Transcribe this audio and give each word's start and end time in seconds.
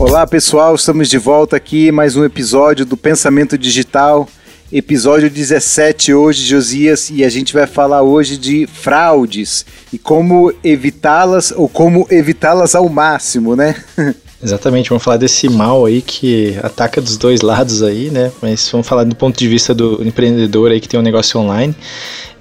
Olá 0.00 0.26
pessoal, 0.26 0.74
estamos 0.74 1.10
de 1.10 1.18
volta 1.18 1.56
aqui, 1.56 1.92
mais 1.92 2.16
um 2.16 2.24
episódio 2.24 2.86
do 2.86 2.96
Pensamento 2.96 3.58
Digital, 3.58 4.26
episódio 4.72 5.28
17 5.28 6.14
hoje, 6.14 6.42
Josias, 6.42 7.10
e 7.10 7.22
a 7.22 7.28
gente 7.28 7.52
vai 7.52 7.66
falar 7.66 8.00
hoje 8.00 8.38
de 8.38 8.66
fraudes 8.66 9.66
e 9.92 9.98
como 9.98 10.54
evitá-las 10.64 11.52
ou 11.54 11.68
como 11.68 12.06
evitá-las 12.10 12.74
ao 12.74 12.88
máximo, 12.88 13.54
né? 13.54 13.76
Exatamente, 14.42 14.88
vamos 14.88 15.04
falar 15.04 15.18
desse 15.18 15.50
mal 15.50 15.84
aí 15.84 16.00
que 16.00 16.58
ataca 16.62 16.98
dos 16.98 17.18
dois 17.18 17.42
lados 17.42 17.82
aí, 17.82 18.10
né? 18.10 18.32
Mas 18.40 18.66
vamos 18.70 18.88
falar 18.88 19.04
do 19.04 19.14
ponto 19.14 19.38
de 19.38 19.46
vista 19.46 19.74
do 19.74 20.02
empreendedor 20.02 20.70
aí 20.70 20.80
que 20.80 20.88
tem 20.88 20.98
um 20.98 21.02
negócio 21.02 21.38
online. 21.38 21.76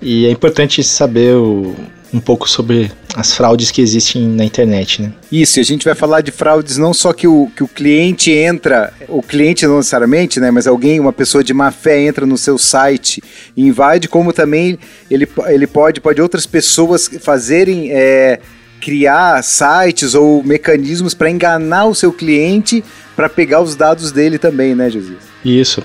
E 0.02 0.26
é 0.26 0.32
importante 0.32 0.82
saber 0.82 1.36
o, 1.36 1.76
um 2.14 2.20
pouco 2.20 2.50
sobre 2.50 2.92
as 3.16 3.34
fraudes 3.34 3.72
que 3.72 3.82
existem 3.82 4.28
na 4.28 4.44
internet, 4.44 5.02
né? 5.02 5.14
Isso, 5.32 5.60
e 5.60 5.62
a 5.62 5.66
gente 5.66 5.86
vai 5.86 5.96
falar 5.96 6.22
de 6.22 6.32
fraudes 6.32 6.78
não 6.78 6.94
só 6.94 7.14
que 7.14 7.28
o, 7.28 7.52
que 7.56 7.64
o 7.64 7.68
cliente 7.68 8.32
entra, 8.32 8.94
o 9.08 9.22
cliente 9.22 9.66
não 9.68 9.78
necessariamente, 9.78 10.40
né, 10.40 10.52
mas 10.52 10.68
alguém, 10.68 11.00
uma 11.00 11.14
pessoa 11.14 11.44
de 11.44 11.54
má 11.54 11.72
fé 11.72 12.02
entra 12.02 12.26
no 12.26 12.38
seu 12.38 12.58
site 12.58 13.22
e 13.56 13.66
invade, 13.66 14.08
como 14.08 14.34
também 14.34 14.78
ele, 15.10 15.28
ele 15.48 15.68
pode, 15.68 16.02
pode 16.02 16.22
outras 16.22 16.46
pessoas 16.46 17.10
fazerem... 17.22 17.92
É, 17.92 18.40
criar 18.80 19.44
sites 19.44 20.16
ou 20.16 20.42
mecanismos 20.42 21.14
para 21.14 21.30
enganar 21.30 21.86
o 21.86 21.94
seu 21.94 22.14
cliente 22.14 22.82
para 23.14 23.28
pegar 23.28 23.62
os 23.62 23.76
dados 23.76 24.12
dele 24.12 24.40
também, 24.40 24.74
né, 24.74 24.90
Josias? 24.90 25.29
Isso. 25.44 25.82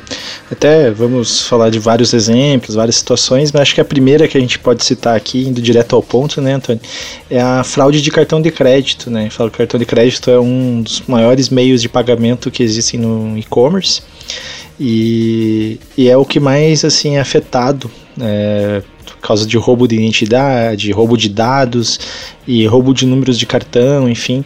Até 0.50 0.90
vamos 0.90 1.42
falar 1.42 1.70
de 1.70 1.78
vários 1.78 2.12
exemplos, 2.12 2.74
várias 2.74 2.96
situações, 2.96 3.52
mas 3.52 3.62
acho 3.62 3.74
que 3.74 3.80
a 3.80 3.84
primeira 3.84 4.26
que 4.26 4.36
a 4.36 4.40
gente 4.40 4.58
pode 4.58 4.84
citar 4.84 5.16
aqui, 5.16 5.46
indo 5.46 5.62
direto 5.62 5.94
ao 5.94 6.02
ponto, 6.02 6.40
né, 6.40 6.54
Antônio, 6.54 6.82
é 7.30 7.40
a 7.40 7.62
fraude 7.62 8.02
de 8.02 8.10
cartão 8.10 8.42
de 8.42 8.50
crédito, 8.50 9.10
né? 9.10 9.30
Falo 9.30 9.50
que 9.50 9.58
cartão 9.58 9.78
de 9.78 9.86
crédito 9.86 10.28
é 10.28 10.40
um 10.40 10.82
dos 10.82 11.02
maiores 11.06 11.48
meios 11.50 11.80
de 11.80 11.88
pagamento 11.88 12.50
que 12.50 12.62
existem 12.62 12.98
no 12.98 13.38
e-commerce 13.38 14.02
e, 14.78 15.78
e 15.96 16.08
é 16.08 16.16
o 16.16 16.24
que 16.24 16.40
mais 16.40 16.84
assim 16.84 17.16
é 17.16 17.20
afetado 17.20 17.88
é, 18.20 18.82
causa 19.22 19.46
de 19.46 19.56
roubo 19.56 19.86
de 19.86 19.94
identidade, 19.94 20.90
roubo 20.92 21.16
de 21.16 21.28
dados 21.28 21.98
e 22.46 22.66
roubo 22.66 22.92
de 22.92 23.06
números 23.06 23.38
de 23.38 23.46
cartão, 23.46 24.08
enfim. 24.08 24.44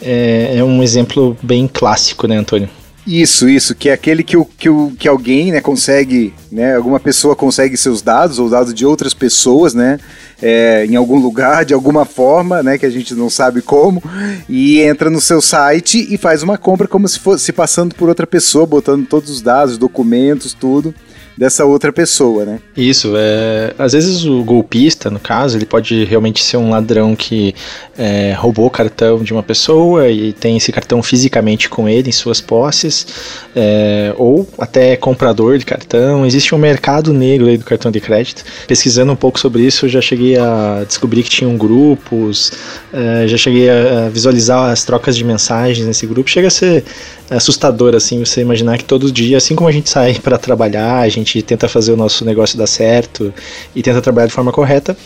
É, 0.00 0.58
é 0.58 0.64
um 0.64 0.82
exemplo 0.82 1.36
bem 1.42 1.66
clássico, 1.66 2.28
né, 2.28 2.36
Antônio? 2.36 2.68
Isso, 3.04 3.48
isso, 3.48 3.74
que 3.74 3.88
é 3.88 3.92
aquele 3.92 4.22
que, 4.22 4.36
o, 4.36 4.44
que, 4.44 4.68
o, 4.68 4.92
que 4.96 5.08
alguém 5.08 5.50
né, 5.50 5.60
consegue, 5.60 6.32
né, 6.52 6.76
alguma 6.76 7.00
pessoa 7.00 7.34
consegue 7.34 7.76
seus 7.76 8.00
dados 8.00 8.38
ou 8.38 8.48
dados 8.48 8.72
de 8.72 8.86
outras 8.86 9.12
pessoas, 9.12 9.74
né, 9.74 9.98
é, 10.40 10.86
em 10.86 10.94
algum 10.94 11.18
lugar, 11.18 11.64
de 11.64 11.74
alguma 11.74 12.04
forma, 12.04 12.62
né, 12.62 12.78
que 12.78 12.86
a 12.86 12.90
gente 12.90 13.12
não 13.12 13.28
sabe 13.28 13.60
como, 13.60 14.00
e 14.48 14.80
entra 14.80 15.10
no 15.10 15.20
seu 15.20 15.42
site 15.42 16.06
e 16.14 16.16
faz 16.16 16.44
uma 16.44 16.56
compra 16.56 16.86
como 16.86 17.08
se 17.08 17.18
fosse 17.18 17.44
se 17.44 17.52
passando 17.52 17.92
por 17.92 18.08
outra 18.08 18.26
pessoa, 18.26 18.66
botando 18.66 19.04
todos 19.04 19.30
os 19.30 19.42
dados, 19.42 19.76
documentos, 19.76 20.54
tudo 20.54 20.94
dessa 21.36 21.64
outra 21.64 21.92
pessoa, 21.92 22.44
né? 22.44 22.60
Isso, 22.76 23.14
é, 23.16 23.74
às 23.78 23.92
vezes 23.92 24.24
o 24.24 24.42
golpista, 24.44 25.10
no 25.10 25.18
caso, 25.18 25.56
ele 25.56 25.66
pode 25.66 26.04
realmente 26.04 26.42
ser 26.42 26.56
um 26.56 26.70
ladrão 26.70 27.16
que 27.16 27.54
é, 27.96 28.32
roubou 28.32 28.66
o 28.66 28.70
cartão 28.70 29.22
de 29.22 29.32
uma 29.32 29.42
pessoa 29.42 30.08
e 30.08 30.32
tem 30.32 30.56
esse 30.56 30.70
cartão 30.72 31.02
fisicamente 31.02 31.68
com 31.68 31.88
ele 31.88 32.08
em 32.08 32.12
suas 32.12 32.40
posses, 32.40 33.06
é, 33.54 34.14
ou 34.16 34.48
até 34.58 34.96
comprador 34.96 35.58
de 35.58 35.64
cartão. 35.64 36.26
Existe 36.26 36.54
um 36.54 36.58
mercado 36.58 37.12
negro 37.12 37.48
aí 37.48 37.56
do 37.56 37.64
cartão 37.64 37.90
de 37.90 38.00
crédito. 38.00 38.44
Pesquisando 38.66 39.12
um 39.12 39.16
pouco 39.16 39.38
sobre 39.38 39.62
isso, 39.62 39.86
eu 39.86 39.90
já 39.90 40.00
cheguei 40.00 40.38
a 40.38 40.84
descobrir 40.86 41.22
que 41.22 41.30
tinham 41.30 41.56
grupos, 41.56 42.52
é, 42.92 43.26
já 43.26 43.36
cheguei 43.36 43.68
a 43.70 44.08
visualizar 44.08 44.70
as 44.70 44.84
trocas 44.84 45.16
de 45.16 45.24
mensagens 45.24 45.86
nesse 45.86 46.06
grupo. 46.06 46.28
Chega 46.28 46.48
a 46.48 46.50
ser 46.50 46.84
assustador, 47.30 47.94
assim, 47.94 48.22
você 48.24 48.40
imaginar 48.40 48.78
que 48.78 48.84
todo 48.84 49.10
dia, 49.10 49.38
assim 49.38 49.54
como 49.54 49.68
a 49.68 49.72
gente 49.72 49.88
sai 49.88 50.14
para 50.14 50.36
trabalhar, 50.36 50.98
a 50.98 51.08
gente 51.08 51.21
tenta 51.42 51.68
fazer 51.68 51.92
o 51.92 51.96
nosso 51.96 52.24
negócio 52.24 52.58
dar 52.58 52.66
certo 52.66 53.32
e 53.74 53.82
tenta 53.82 54.00
trabalhar 54.00 54.26
de 54.26 54.32
forma 54.32 54.52
correta, 54.52 54.96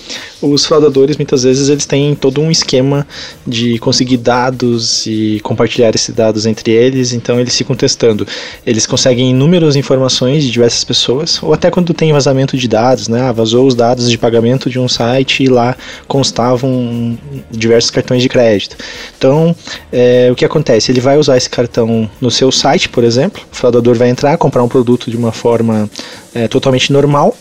os 0.40 0.64
fraudadores 0.64 1.16
muitas 1.16 1.42
vezes 1.42 1.68
eles 1.68 1.86
têm 1.86 2.14
todo 2.14 2.40
um 2.40 2.50
esquema 2.50 3.06
de 3.46 3.78
conseguir 3.78 4.16
dados 4.18 5.06
e 5.06 5.40
compartilhar 5.42 5.94
esses 5.94 6.14
dados 6.14 6.46
entre 6.46 6.72
eles, 6.72 7.12
então 7.12 7.40
eles 7.40 7.56
ficam 7.56 7.74
testando. 7.74 8.26
Eles 8.64 8.86
conseguem 8.86 9.30
inúmeras 9.30 9.76
informações 9.76 10.44
de 10.44 10.50
diversas 10.50 10.84
pessoas, 10.84 11.42
ou 11.42 11.52
até 11.52 11.70
quando 11.70 11.94
tem 11.94 12.12
vazamento 12.12 12.56
de 12.56 12.68
dados, 12.68 13.08
né? 13.08 13.22
Ah, 13.22 13.32
vazou 13.32 13.66
os 13.66 13.74
dados 13.74 14.10
de 14.10 14.18
pagamento 14.18 14.68
de 14.68 14.78
um 14.78 14.88
site 14.88 15.44
e 15.44 15.48
lá 15.48 15.76
constavam 16.06 17.18
diversos 17.50 17.90
cartões 17.90 18.22
de 18.22 18.28
crédito. 18.28 18.76
Então, 19.16 19.54
é, 19.92 20.28
o 20.30 20.34
que 20.34 20.44
acontece? 20.44 20.92
Ele 20.92 21.00
vai 21.00 21.18
usar 21.18 21.36
esse 21.36 21.48
cartão 21.48 22.08
no 22.20 22.30
seu 22.30 22.50
site, 22.52 22.88
por 22.88 23.04
exemplo. 23.04 23.42
O 23.52 23.56
fraudador 23.56 23.96
vai 23.96 24.08
entrar, 24.08 24.36
comprar 24.36 24.62
um 24.62 24.68
produto 24.68 25.10
de 25.10 25.16
uma 25.16 25.32
forma 25.32 25.88
é, 26.34 26.48
totalmente 26.48 26.92
normal. 26.92 27.36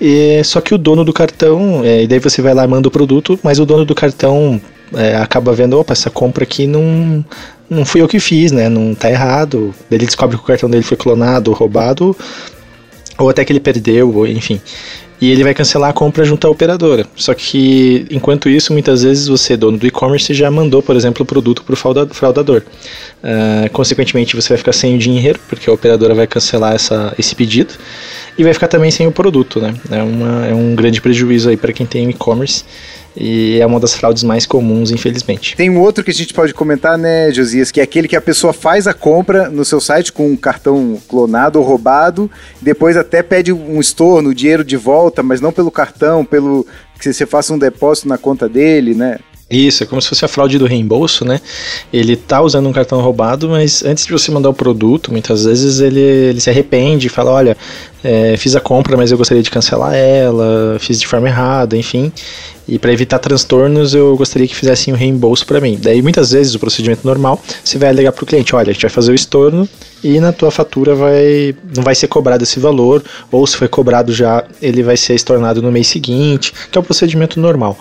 E, 0.00 0.42
só 0.44 0.60
que 0.60 0.74
o 0.74 0.78
dono 0.78 1.04
do 1.04 1.12
cartão, 1.12 1.82
é, 1.84 2.02
e 2.02 2.06
daí 2.06 2.18
você 2.18 2.40
vai 2.40 2.54
lá 2.54 2.64
e 2.64 2.68
manda 2.68 2.88
o 2.88 2.90
produto, 2.90 3.38
mas 3.42 3.58
o 3.58 3.66
dono 3.66 3.84
do 3.84 3.94
cartão 3.94 4.60
é, 4.94 5.16
acaba 5.16 5.52
vendo, 5.52 5.78
opa, 5.78 5.92
essa 5.92 6.10
compra 6.10 6.44
aqui 6.44 6.66
não, 6.66 7.24
não 7.68 7.84
fui 7.84 8.00
eu 8.00 8.08
que 8.08 8.18
fiz, 8.18 8.50
né? 8.52 8.68
Não 8.68 8.94
tá 8.94 9.10
errado. 9.10 9.74
Ele 9.90 10.06
descobre 10.06 10.36
que 10.36 10.42
o 10.42 10.46
cartão 10.46 10.70
dele 10.70 10.82
foi 10.82 10.96
clonado, 10.96 11.52
roubado, 11.52 12.16
ou 13.18 13.28
até 13.28 13.44
que 13.44 13.52
ele 13.52 13.60
perdeu, 13.60 14.26
enfim 14.26 14.60
e 15.20 15.30
ele 15.30 15.42
vai 15.42 15.52
cancelar 15.52 15.90
a 15.90 15.92
compra 15.92 16.24
junto 16.24 16.46
à 16.46 16.50
operadora. 16.50 17.06
Só 17.16 17.34
que, 17.34 18.06
enquanto 18.10 18.48
isso, 18.48 18.72
muitas 18.72 19.02
vezes 19.02 19.26
você, 19.26 19.56
dono 19.56 19.76
do 19.76 19.86
e-commerce, 19.86 20.32
já 20.32 20.50
mandou, 20.50 20.82
por 20.82 20.94
exemplo, 20.94 21.22
o 21.22 21.26
produto 21.26 21.64
para 21.64 21.74
o 21.74 22.14
fraudador. 22.14 22.62
Uh, 23.22 23.68
consequentemente, 23.72 24.36
você 24.36 24.50
vai 24.50 24.58
ficar 24.58 24.72
sem 24.72 24.94
o 24.94 24.98
dinheiro, 24.98 25.40
porque 25.48 25.68
a 25.68 25.72
operadora 25.72 26.14
vai 26.14 26.26
cancelar 26.26 26.74
essa, 26.74 27.12
esse 27.18 27.34
pedido, 27.34 27.74
e 28.38 28.44
vai 28.44 28.54
ficar 28.54 28.68
também 28.68 28.90
sem 28.92 29.06
o 29.08 29.12
produto. 29.12 29.60
Né? 29.60 29.74
É, 29.90 30.02
uma, 30.02 30.46
é 30.46 30.54
um 30.54 30.74
grande 30.76 31.00
prejuízo 31.00 31.48
aí 31.48 31.56
para 31.56 31.72
quem 31.72 31.84
tem 31.84 32.08
e-commerce. 32.08 32.64
E 33.16 33.58
é 33.60 33.66
uma 33.66 33.80
das 33.80 33.94
fraudes 33.94 34.22
mais 34.22 34.46
comuns, 34.46 34.90
infelizmente. 34.90 35.56
Tem 35.56 35.68
um 35.68 35.80
outro 35.80 36.04
que 36.04 36.10
a 36.10 36.14
gente 36.14 36.32
pode 36.32 36.54
comentar, 36.54 36.96
né, 36.96 37.32
Josias, 37.32 37.70
que 37.70 37.80
é 37.80 37.82
aquele 37.82 38.06
que 38.06 38.16
a 38.16 38.20
pessoa 38.20 38.52
faz 38.52 38.86
a 38.86 38.94
compra 38.94 39.48
no 39.48 39.64
seu 39.64 39.80
site 39.80 40.12
com 40.12 40.30
um 40.30 40.36
cartão 40.36 40.98
clonado 41.08 41.58
ou 41.58 41.64
roubado, 41.64 42.30
depois 42.60 42.96
até 42.96 43.22
pede 43.22 43.52
um 43.52 43.80
estorno, 43.80 44.30
o 44.30 44.34
dinheiro 44.34 44.62
de 44.62 44.76
volta, 44.76 45.22
mas 45.22 45.40
não 45.40 45.52
pelo 45.52 45.70
cartão, 45.70 46.24
pelo 46.24 46.66
que 47.00 47.12
você 47.12 47.26
faça 47.26 47.52
um 47.52 47.58
depósito 47.58 48.08
na 48.08 48.18
conta 48.18 48.48
dele, 48.48 48.94
né? 48.94 49.18
Isso, 49.50 49.82
é 49.82 49.86
como 49.86 50.00
se 50.02 50.08
fosse 50.08 50.24
a 50.24 50.28
fraude 50.28 50.58
do 50.58 50.66
reembolso, 50.66 51.24
né? 51.24 51.40
Ele 51.90 52.16
tá 52.16 52.42
usando 52.42 52.68
um 52.68 52.72
cartão 52.72 53.00
roubado, 53.00 53.48
mas 53.48 53.82
antes 53.82 54.04
de 54.04 54.12
você 54.12 54.30
mandar 54.30 54.50
o 54.50 54.54
produto, 54.54 55.10
muitas 55.10 55.44
vezes 55.44 55.80
ele, 55.80 56.00
ele 56.00 56.40
se 56.40 56.50
arrepende 56.50 57.06
e 57.06 57.10
fala, 57.10 57.30
olha, 57.30 57.56
é, 58.02 58.36
fiz 58.36 58.54
a 58.54 58.60
compra, 58.60 58.96
mas 58.96 59.10
eu 59.10 59.18
gostaria 59.18 59.42
de 59.42 59.50
cancelar 59.50 59.94
ela, 59.94 60.76
fiz 60.78 61.00
de 61.00 61.06
forma 61.06 61.28
errada, 61.28 61.76
enfim. 61.76 62.12
E 62.68 62.78
para 62.78 62.92
evitar 62.92 63.18
transtornos, 63.18 63.94
eu 63.94 64.14
gostaria 64.16 64.46
que 64.46 64.54
fizessem 64.54 64.92
o 64.92 64.96
um 64.96 64.98
reembolso 64.98 65.46
para 65.46 65.60
mim. 65.60 65.78
Daí, 65.80 66.02
muitas 66.02 66.32
vezes, 66.32 66.54
o 66.54 66.58
procedimento 66.58 67.06
normal, 67.06 67.40
você 67.64 67.78
vai 67.78 67.88
alegar 67.88 68.12
para 68.12 68.22
o 68.22 68.26
cliente: 68.26 68.54
olha, 68.54 68.70
a 68.70 68.72
gente 68.72 68.82
vai 68.82 68.90
fazer 68.90 69.10
o 69.10 69.14
estorno 69.14 69.66
e 70.04 70.20
na 70.20 70.32
tua 70.32 70.50
fatura 70.50 70.94
vai 70.94 71.56
não 71.74 71.82
vai 71.82 71.94
ser 71.94 72.08
cobrado 72.08 72.44
esse 72.44 72.60
valor, 72.60 73.02
ou 73.32 73.46
se 73.46 73.56
foi 73.56 73.68
cobrado 73.68 74.12
já, 74.12 74.44
ele 74.60 74.82
vai 74.82 74.96
ser 74.96 75.14
estornado 75.14 75.62
no 75.62 75.72
mês 75.72 75.88
seguinte, 75.88 76.52
que 76.70 76.76
é 76.76 76.80
o 76.80 76.84
procedimento 76.84 77.40
normal. 77.40 77.76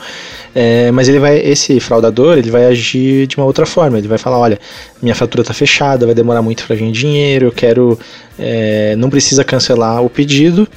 É, 0.56 0.90
mas 0.90 1.08
ele 1.08 1.20
vai, 1.20 1.38
esse 1.38 1.80
fraudador, 1.80 2.36
ele 2.36 2.50
vai 2.50 2.66
agir 2.66 3.28
de 3.28 3.38
uma 3.38 3.46
outra 3.46 3.64
forma. 3.66 3.98
Ele 3.98 4.08
vai 4.08 4.18
falar, 4.18 4.40
olha, 4.40 4.60
minha 5.02 5.16
fatura 5.16 5.42
está 5.42 5.54
fechada, 5.54 6.06
vai 6.06 6.16
demorar 6.16 6.42
muito 6.42 6.66
para 6.66 6.76
vir 6.76 6.92
dinheiro, 6.92 7.48
eu 7.48 7.52
quero, 7.52 8.00
é, 8.38 8.96
não 8.96 9.10
precisa 9.10 9.44
cancelar 9.44 10.04
o 10.04 10.10
pedido, 10.10 10.68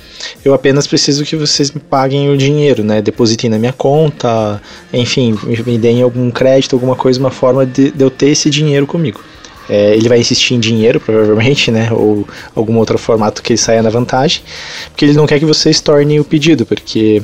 eu 0.45 0.53
apenas 0.53 0.87
preciso 0.87 1.25
que 1.25 1.37
vocês 1.37 1.71
me 1.71 1.81
paguem 1.81 2.29
o 2.31 2.37
dinheiro, 2.37 2.85
né? 2.85 3.01
Depositem 3.01 3.51
na 3.51 3.59
minha 3.59 3.73
conta, 3.73 4.61
enfim, 4.93 5.39
me 5.67 5.79
deem 5.79 6.03
algum 6.03 6.31
crédito, 6.31 6.75
alguma 6.75 6.97
coisa, 6.97 7.19
uma 7.19 7.31
forma 7.31 7.65
de, 7.65 7.91
de 7.91 8.03
eu 8.03 8.11
ter 8.11 8.31
esse 8.31 8.51
dinheiro 8.51 8.87
comigo. 8.87 9.21
É, 9.69 9.95
ele 9.95 10.09
vai 10.09 10.19
insistir 10.19 10.55
em 10.55 10.61
dinheiro, 10.61 10.99
provavelmente, 10.99 11.71
né? 11.71 11.89
Ou 11.93 12.27
algum 12.55 12.77
outro 12.77 12.99
formato 12.99 13.43
que 13.43 13.53
ele 13.53 13.59
saia 13.59 13.83
na 13.83 13.91
vantagem, 13.91 14.43
porque 14.91 15.05
ele 15.05 15.15
não 15.15 15.27
quer 15.27 15.39
que 15.39 15.45
você 15.47 15.71
estorne 15.71 16.19
o 16.19 16.25
pedido, 16.25 16.67
porque 16.67 17.23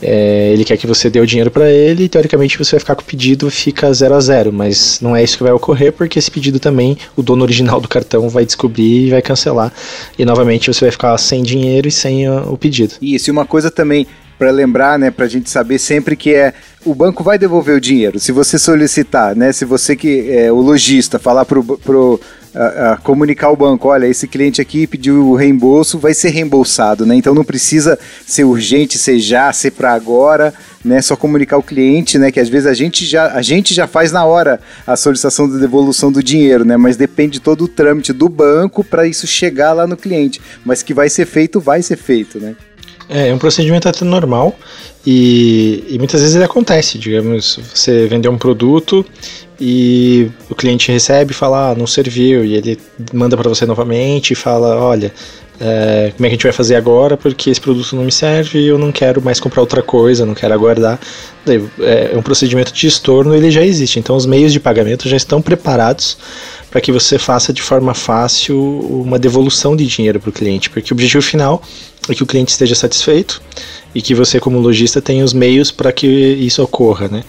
é, 0.00 0.50
ele 0.52 0.64
quer 0.64 0.76
que 0.76 0.86
você 0.86 1.08
dê 1.08 1.20
o 1.20 1.26
dinheiro 1.26 1.50
para 1.50 1.70
ele 1.70 2.08
teoricamente 2.08 2.58
você 2.58 2.72
vai 2.72 2.80
ficar 2.80 2.94
com 2.94 3.02
o 3.02 3.04
pedido 3.04 3.50
fica 3.50 3.92
0 3.92 4.14
a 4.14 4.20
0 4.20 4.52
mas 4.52 5.00
não 5.00 5.14
é 5.14 5.22
isso 5.22 5.36
que 5.36 5.42
vai 5.42 5.52
ocorrer 5.52 5.92
porque 5.92 6.18
esse 6.18 6.30
pedido 6.30 6.58
também 6.58 6.96
o 7.16 7.22
dono 7.22 7.42
original 7.42 7.80
do 7.80 7.88
cartão 7.88 8.28
vai 8.28 8.44
descobrir 8.44 9.06
e 9.06 9.10
vai 9.10 9.22
cancelar 9.22 9.72
e 10.18 10.24
novamente 10.24 10.72
você 10.72 10.84
vai 10.84 10.92
ficar 10.92 11.16
sem 11.18 11.42
dinheiro 11.42 11.88
e 11.88 11.90
sem 11.90 12.28
o 12.28 12.56
pedido. 12.56 12.94
Isso, 13.00 13.30
e 13.30 13.32
uma 13.32 13.46
coisa 13.46 13.70
também 13.70 14.06
para 14.38 14.50
lembrar, 14.50 14.98
né, 14.98 15.10
para 15.10 15.26
a 15.26 15.28
gente 15.28 15.48
saber 15.48 15.78
sempre 15.78 16.16
que 16.16 16.34
é 16.34 16.52
o 16.84 16.94
banco 16.94 17.22
vai 17.22 17.38
devolver 17.38 17.76
o 17.76 17.80
dinheiro. 17.80 18.18
Se 18.18 18.32
você 18.32 18.58
solicitar, 18.58 19.36
né, 19.36 19.52
se 19.52 19.64
você 19.64 19.94
que 19.94 20.30
é 20.30 20.50
o 20.50 20.56
lojista 20.56 21.18
falar 21.18 21.44
pro, 21.44 21.62
pro 21.78 22.20
a, 22.54 22.92
a, 22.92 22.96
comunicar 22.96 23.46
ao 23.46 23.56
banco, 23.56 23.88
olha, 23.88 24.06
esse 24.06 24.26
cliente 24.28 24.60
aqui 24.60 24.86
pediu 24.86 25.28
o 25.28 25.34
reembolso, 25.34 25.98
vai 25.98 26.14
ser 26.14 26.30
reembolsado, 26.30 27.06
né? 27.06 27.14
Então 27.14 27.34
não 27.34 27.44
precisa 27.44 27.98
ser 28.26 28.44
urgente, 28.44 28.98
ser 28.98 29.18
já, 29.18 29.52
ser 29.52 29.70
para 29.72 29.92
agora, 29.92 30.52
né? 30.84 31.00
Só 31.00 31.16
comunicar 31.16 31.56
ao 31.56 31.62
cliente, 31.62 32.18
né? 32.18 32.30
Que 32.30 32.40
às 32.40 32.48
vezes 32.48 32.66
a 32.66 32.74
gente 32.74 33.06
já, 33.06 33.32
a 33.32 33.42
gente 33.42 33.74
já 33.74 33.86
faz 33.86 34.12
na 34.12 34.24
hora 34.24 34.60
a 34.86 34.96
solicitação 34.96 35.48
da 35.48 35.58
devolução 35.58 36.12
do 36.12 36.22
dinheiro, 36.22 36.64
né? 36.64 36.76
Mas 36.76 36.96
depende 36.96 37.34
de 37.34 37.40
todo 37.40 37.64
o 37.64 37.68
trâmite 37.68 38.12
do 38.12 38.28
banco 38.28 38.84
para 38.84 39.06
isso 39.06 39.26
chegar 39.26 39.72
lá 39.72 39.86
no 39.86 39.96
cliente. 39.96 40.40
Mas 40.64 40.82
que 40.82 40.92
vai 40.92 41.08
ser 41.08 41.26
feito, 41.26 41.60
vai 41.60 41.82
ser 41.82 41.96
feito, 41.96 42.38
né? 42.38 42.54
É, 43.12 43.28
é 43.28 43.34
um 43.34 43.38
procedimento 43.38 43.86
até 43.86 44.04
normal 44.06 44.56
e, 45.06 45.84
e 45.86 45.98
muitas 45.98 46.22
vezes 46.22 46.34
ele 46.34 46.44
acontece. 46.44 46.98
Digamos, 46.98 47.60
você 47.72 48.06
vendeu 48.06 48.32
um 48.32 48.38
produto 48.38 49.04
e 49.60 50.30
o 50.48 50.54
cliente 50.54 50.90
recebe 50.90 51.32
e 51.32 51.34
fala, 51.34 51.70
ah, 51.70 51.74
não 51.74 51.86
serviu, 51.86 52.44
e 52.44 52.54
ele 52.54 52.80
manda 53.12 53.36
para 53.36 53.48
você 53.48 53.66
novamente 53.66 54.32
e 54.32 54.34
fala, 54.34 54.76
olha, 54.76 55.12
é, 55.60 56.12
como 56.16 56.26
é 56.26 56.28
que 56.28 56.34
a 56.34 56.36
gente 56.36 56.42
vai 56.42 56.52
fazer 56.52 56.74
agora, 56.74 57.16
porque 57.16 57.50
esse 57.50 57.60
produto 57.60 57.94
não 57.94 58.02
me 58.02 58.10
serve 58.10 58.58
e 58.58 58.66
eu 58.66 58.78
não 58.78 58.90
quero 58.90 59.22
mais 59.22 59.38
comprar 59.38 59.60
outra 59.60 59.82
coisa, 59.82 60.26
não 60.26 60.34
quero 60.34 60.54
aguardar. 60.54 60.98
É, 61.46 62.12
é 62.14 62.16
um 62.16 62.22
procedimento 62.22 62.72
de 62.72 62.86
estorno, 62.86 63.34
ele 63.34 63.50
já 63.50 63.62
existe, 63.62 63.98
então 63.98 64.16
os 64.16 64.26
meios 64.26 64.52
de 64.52 64.58
pagamento 64.58 65.08
já 65.08 65.16
estão 65.16 65.40
preparados 65.40 66.16
para 66.70 66.80
que 66.80 66.90
você 66.90 67.18
faça 67.18 67.52
de 67.52 67.62
forma 67.62 67.94
fácil 67.94 68.58
uma 68.58 69.18
devolução 69.18 69.76
de 69.76 69.86
dinheiro 69.86 70.18
para 70.18 70.30
o 70.30 70.32
cliente, 70.32 70.70
porque 70.70 70.92
o 70.92 70.94
objetivo 70.94 71.22
final 71.22 71.62
é 72.08 72.14
que 72.14 72.22
o 72.22 72.26
cliente 72.26 72.50
esteja 72.50 72.74
satisfeito 72.74 73.40
e 73.94 74.02
que 74.02 74.14
você 74.14 74.40
como 74.40 74.58
lojista 74.58 75.00
tenha 75.00 75.24
os 75.24 75.32
meios 75.32 75.70
para 75.70 75.92
que 75.92 76.06
isso 76.06 76.62
ocorra, 76.62 77.08
né? 77.08 77.24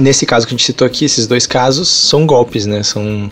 Nesse 0.00 0.24
caso 0.24 0.46
que 0.46 0.54
a 0.54 0.56
gente 0.56 0.64
citou 0.64 0.86
aqui, 0.86 1.04
esses 1.04 1.26
dois 1.26 1.46
casos 1.46 1.88
são 1.88 2.26
golpes, 2.26 2.64
né? 2.64 2.82
São, 2.82 3.30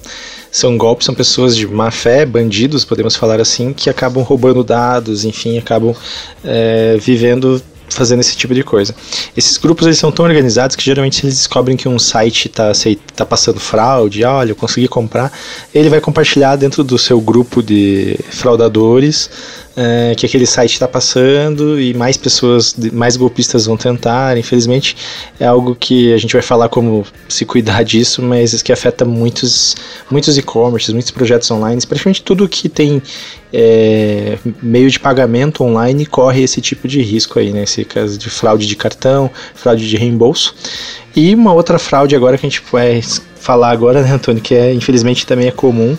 são 0.50 0.76
golpes, 0.76 1.06
são 1.06 1.14
pessoas 1.14 1.56
de 1.56 1.66
má 1.66 1.90
fé, 1.90 2.26
bandidos, 2.26 2.84
podemos 2.84 3.16
falar 3.16 3.40
assim, 3.40 3.72
que 3.72 3.88
acabam 3.88 4.22
roubando 4.22 4.64
dados, 4.64 5.24
enfim, 5.24 5.56
acabam 5.58 5.94
é, 6.44 6.96
vivendo 7.00 7.62
fazendo 7.90 8.20
esse 8.20 8.36
tipo 8.36 8.54
de 8.54 8.62
coisa. 8.62 8.94
Esses 9.36 9.56
grupos 9.56 9.86
eles 9.86 9.98
são 9.98 10.12
tão 10.12 10.24
organizados 10.24 10.76
que 10.76 10.84
geralmente 10.84 11.24
eles 11.24 11.36
descobrem 11.36 11.76
que 11.76 11.88
um 11.88 11.98
site 11.98 12.46
está 12.46 12.72
tá 13.14 13.26
passando 13.26 13.58
fraude, 13.58 14.24
olha, 14.24 14.50
eu 14.50 14.56
consegui 14.56 14.88
comprar, 14.88 15.32
ele 15.74 15.88
vai 15.88 16.00
compartilhar 16.00 16.56
dentro 16.56 16.84
do 16.84 16.98
seu 16.98 17.20
grupo 17.20 17.62
de 17.62 18.18
fraudadores 18.30 19.30
é, 19.80 20.12
que 20.16 20.26
aquele 20.26 20.44
site 20.44 20.72
está 20.72 20.88
passando 20.88 21.80
e 21.80 21.94
mais 21.94 22.16
pessoas, 22.16 22.74
mais 22.92 23.16
golpistas 23.16 23.66
vão 23.66 23.76
tentar. 23.76 24.36
Infelizmente, 24.36 24.96
é 25.38 25.46
algo 25.46 25.76
que 25.76 26.12
a 26.12 26.18
gente 26.18 26.32
vai 26.32 26.42
falar 26.42 26.68
como 26.68 27.06
se 27.28 27.44
cuidar 27.44 27.84
disso, 27.84 28.20
mas 28.20 28.60
que 28.60 28.72
afeta 28.72 29.04
muitos, 29.04 29.76
muitos 30.10 30.36
e-commerces, 30.36 30.92
muitos 30.92 31.12
projetos 31.12 31.48
online, 31.52 31.80
praticamente 31.86 32.24
tudo 32.24 32.48
que 32.48 32.68
tem 32.68 33.00
é, 33.52 34.36
meio 34.60 34.90
de 34.90 34.98
pagamento 34.98 35.62
online 35.62 36.04
corre 36.04 36.42
esse 36.42 36.60
tipo 36.60 36.88
de 36.88 37.00
risco 37.00 37.38
aí, 37.38 37.52
né? 37.52 37.62
Esse 37.62 37.84
caso 37.84 38.18
de 38.18 38.28
fraude 38.28 38.66
de 38.66 38.74
cartão, 38.74 39.30
fraude 39.54 39.88
de 39.88 39.96
reembolso. 39.96 40.56
E 41.14 41.34
uma 41.34 41.52
outra 41.52 41.78
fraude 41.78 42.16
agora 42.16 42.36
que 42.36 42.46
a 42.46 42.48
gente 42.48 42.62
vai 42.70 43.00
falar 43.48 43.70
agora, 43.70 44.02
né, 44.02 44.12
Antônio, 44.12 44.42
que 44.42 44.54
é, 44.54 44.74
infelizmente 44.74 45.26
também 45.26 45.48
é 45.48 45.50
comum, 45.50 45.96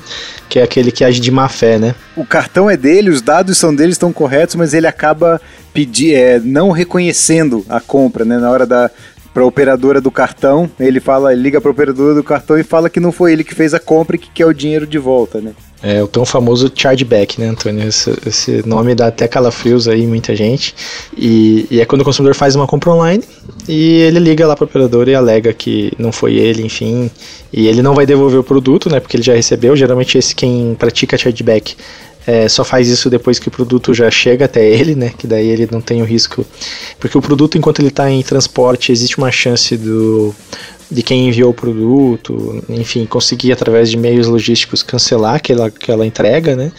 que 0.47 0.59
é 0.59 0.61
aquele 0.61 0.91
que 0.91 1.03
age 1.03 1.19
de 1.19 1.31
má 1.31 1.49
fé, 1.49 1.79
né? 1.79 1.95
O 2.15 2.23
cartão 2.23 2.69
é 2.69 2.77
dele, 2.77 3.09
os 3.09 3.23
dados 3.23 3.57
são 3.57 3.73
dele, 3.73 3.91
estão 3.91 4.13
corretos, 4.13 4.53
mas 4.53 4.71
ele 4.71 4.85
acaba 4.85 5.41
pedir, 5.73 6.13
é, 6.13 6.39
não 6.39 6.69
reconhecendo 6.69 7.65
a 7.67 7.79
compra, 7.79 8.23
né? 8.23 8.37
Na 8.37 8.51
hora 8.51 8.67
da 8.67 8.91
para 9.33 9.43
operadora 9.43 9.99
do 9.99 10.11
cartão, 10.11 10.69
ele 10.79 10.99
fala, 10.99 11.33
ele 11.33 11.41
liga 11.41 11.59
para 11.59 11.71
operadora 11.71 12.13
do 12.13 12.23
cartão 12.23 12.55
e 12.55 12.63
fala 12.63 12.89
que 12.89 12.99
não 12.99 13.11
foi 13.11 13.31
ele 13.33 13.43
que 13.43 13.55
fez 13.55 13.73
a 13.73 13.79
compra 13.79 14.15
e 14.15 14.19
que 14.19 14.29
quer 14.29 14.45
o 14.45 14.53
dinheiro 14.53 14.85
de 14.85 14.99
volta, 14.99 15.41
né? 15.41 15.53
É 15.81 16.03
o 16.03 16.07
tão 16.07 16.25
famoso 16.25 16.69
chargeback, 16.75 17.39
né, 17.39 17.47
Antônio? 17.47 17.87
Esse, 17.87 18.13
esse 18.25 18.67
nome 18.67 18.93
dá 18.93 19.07
até 19.07 19.29
calafrios 19.29 19.87
aí 19.87 20.05
muita 20.05 20.35
gente. 20.35 20.75
E, 21.17 21.67
e, 21.71 21.79
é 21.79 21.85
quando 21.85 22.01
o 22.01 22.05
consumidor 22.05 22.35
faz 22.35 22.53
uma 22.53 22.67
compra 22.67 22.91
online 22.91 23.23
e 23.67 24.01
ele 24.01 24.19
liga 24.19 24.45
lá 24.45 24.55
para 24.57 24.65
o 24.65 24.67
operador 24.67 25.07
e 25.07 25.15
alega 25.15 25.53
que 25.53 25.93
não 25.97 26.11
foi 26.11 26.35
ele, 26.35 26.63
enfim. 26.63 27.09
E 27.53 27.67
ele 27.67 27.81
não 27.81 27.93
vai 27.93 28.05
devolver 28.05 28.39
o 28.39 28.43
produto, 28.43 28.89
né? 28.89 28.99
Porque 28.99 29.15
ele 29.15 29.23
já 29.23 29.33
recebeu. 29.33 29.73
Geralmente 29.73 30.17
esse 30.17 30.35
quem 30.35 30.75
pratica 30.77 31.17
chargeback 31.17 31.77
é, 32.27 32.49
só 32.49 32.65
faz 32.65 32.89
isso 32.89 33.09
depois 33.09 33.39
que 33.39 33.47
o 33.47 33.51
produto 33.51 33.93
já 33.93 34.11
chega 34.11 34.45
até 34.45 34.69
ele, 34.69 34.95
né? 34.95 35.13
Que 35.17 35.25
daí 35.25 35.47
ele 35.47 35.67
não 35.71 35.79
tem 35.79 36.01
o 36.01 36.05
risco. 36.05 36.45
Porque 36.99 37.17
o 37.17 37.21
produto, 37.21 37.57
enquanto 37.57 37.79
ele 37.79 37.87
está 37.87 38.11
em 38.11 38.21
transporte, 38.21 38.91
existe 38.91 39.17
uma 39.17 39.31
chance 39.31 39.77
do, 39.77 40.35
de 40.91 41.03
quem 41.03 41.27
enviou 41.27 41.51
o 41.51 41.53
produto, 41.53 42.63
enfim, 42.69 43.05
conseguir 43.05 43.51
através 43.51 43.89
de 43.89 43.97
meios 43.97 44.27
logísticos 44.27 44.81
cancelar 44.81 45.35
aquela, 45.35 45.67
aquela 45.67 46.05
entrega, 46.05 46.55
né? 46.55 46.71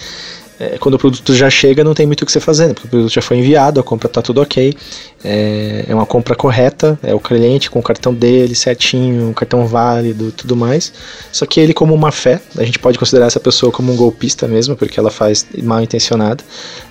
É, 0.60 0.76
quando 0.76 0.96
o 0.96 0.98
produto 0.98 1.34
já 1.34 1.48
chega, 1.48 1.82
não 1.82 1.94
tem 1.94 2.04
muito 2.04 2.20
o 2.20 2.26
que 2.26 2.30
você 2.30 2.38
fazer, 2.38 2.68
né? 2.68 2.74
porque 2.74 2.86
o 2.86 2.90
produto 2.90 3.10
já 3.10 3.22
foi 3.22 3.38
enviado, 3.38 3.80
a 3.80 3.82
compra 3.82 4.08
está 4.08 4.20
tudo 4.20 4.42
ok, 4.42 4.76
é, 5.24 5.86
é, 5.88 5.94
uma 5.94 6.04
compra 6.04 6.36
correta, 6.36 6.98
é 7.02 7.14
o 7.14 7.18
cliente 7.18 7.70
com 7.70 7.78
o 7.78 7.82
cartão 7.82 8.12
dele 8.12 8.54
certinho, 8.54 9.30
o 9.30 9.34
cartão 9.34 9.66
válido, 9.66 10.30
tudo 10.30 10.54
mais. 10.54 10.92
Só 11.32 11.46
que 11.46 11.58
ele, 11.58 11.72
como 11.72 11.94
uma 11.94 12.12
fé, 12.12 12.42
a 12.58 12.62
gente 12.62 12.78
pode 12.78 12.98
considerar 12.98 13.28
essa 13.28 13.40
pessoa 13.40 13.72
como 13.72 13.90
um 13.90 13.96
golpista 13.96 14.46
mesmo, 14.46 14.76
porque 14.76 15.00
ela 15.00 15.10
faz 15.10 15.46
mal 15.62 15.80
intencionada. 15.80 16.44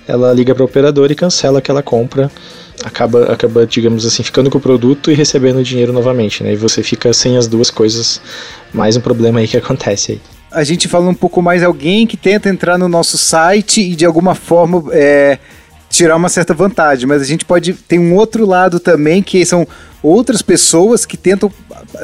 Ela 0.07 0.33
liga 0.33 0.55
para 0.55 0.63
o 0.63 0.65
operador 0.65 1.11
e 1.11 1.15
cancela 1.15 1.59
aquela 1.59 1.83
compra 1.83 2.31
acaba, 2.83 3.31
acaba, 3.31 3.65
digamos 3.65 4.05
assim, 4.05 4.23
ficando 4.23 4.49
com 4.49 4.57
o 4.57 4.61
produto 4.61 5.11
e 5.11 5.13
recebendo 5.13 5.57
o 5.57 5.63
dinheiro 5.63 5.91
novamente, 5.91 6.43
né? 6.43 6.53
E 6.53 6.55
você 6.55 6.81
fica 6.83 7.11
sem 7.13 7.37
as 7.37 7.47
duas 7.47 7.69
coisas, 7.69 8.21
mais 8.73 8.95
um 8.95 9.01
problema 9.01 9.39
aí 9.39 9.47
que 9.47 9.57
acontece 9.57 10.13
aí. 10.13 10.21
A 10.51 10.63
gente 10.63 10.87
fala 10.87 11.07
um 11.07 11.13
pouco 11.13 11.41
mais 11.41 11.63
alguém 11.63 12.07
que 12.07 12.17
tenta 12.17 12.49
entrar 12.49 12.77
no 12.77 12.87
nosso 12.87 13.17
site 13.17 13.81
e 13.81 13.95
de 13.95 14.05
alguma 14.05 14.33
forma 14.33 14.83
é, 14.91 15.37
tirar 15.89 16.15
uma 16.15 16.29
certa 16.29 16.53
vantagem, 16.53 17.07
mas 17.07 17.21
a 17.21 17.25
gente 17.25 17.45
pode 17.45 17.73
tem 17.73 17.99
um 17.99 18.15
outro 18.15 18.45
lado 18.45 18.79
também 18.79 19.21
que 19.21 19.45
são 19.45 19.67
outras 20.01 20.41
pessoas 20.41 21.05
que 21.05 21.17
tentam 21.17 21.51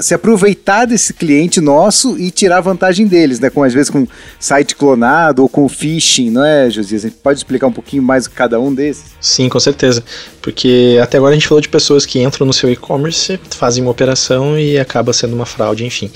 se 0.01 0.13
aproveitar 0.13 0.85
desse 0.85 1.13
cliente 1.13 1.61
nosso 1.61 2.17
e 2.17 2.31
tirar 2.31 2.61
vantagem 2.61 3.07
deles, 3.07 3.39
né? 3.39 3.49
Com 3.49 3.63
às 3.63 3.73
vezes 3.73 3.89
com 3.89 4.07
site 4.39 4.75
clonado 4.75 5.41
ou 5.41 5.49
com 5.49 5.67
phishing, 5.69 6.29
não 6.29 6.43
é, 6.43 6.69
Josias? 6.69 7.05
A 7.05 7.07
gente 7.07 7.17
pode 7.21 7.39
explicar 7.39 7.67
um 7.67 7.71
pouquinho 7.71 8.03
mais 8.03 8.27
cada 8.27 8.59
um 8.59 8.73
desses? 8.73 9.05
Sim, 9.19 9.47
com 9.49 9.59
certeza. 9.59 10.03
Porque 10.41 10.99
até 11.01 11.17
agora 11.17 11.31
a 11.31 11.35
gente 11.35 11.47
falou 11.47 11.61
de 11.61 11.69
pessoas 11.69 12.05
que 12.05 12.21
entram 12.21 12.45
no 12.45 12.53
seu 12.53 12.71
e-commerce, 12.71 13.39
fazem 13.51 13.83
uma 13.83 13.91
operação 13.91 14.57
e 14.59 14.77
acaba 14.77 15.13
sendo 15.13 15.35
uma 15.35 15.45
fraude, 15.45 15.85
enfim. 15.85 16.11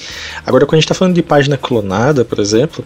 Agora, 0.46 0.66
quando 0.66 0.76
a 0.76 0.78
gente 0.78 0.86
está 0.86 0.96
falando 0.96 1.16
de 1.16 1.24
página 1.24 1.58
clonada, 1.58 2.26
por 2.26 2.40
exemplo, 2.40 2.84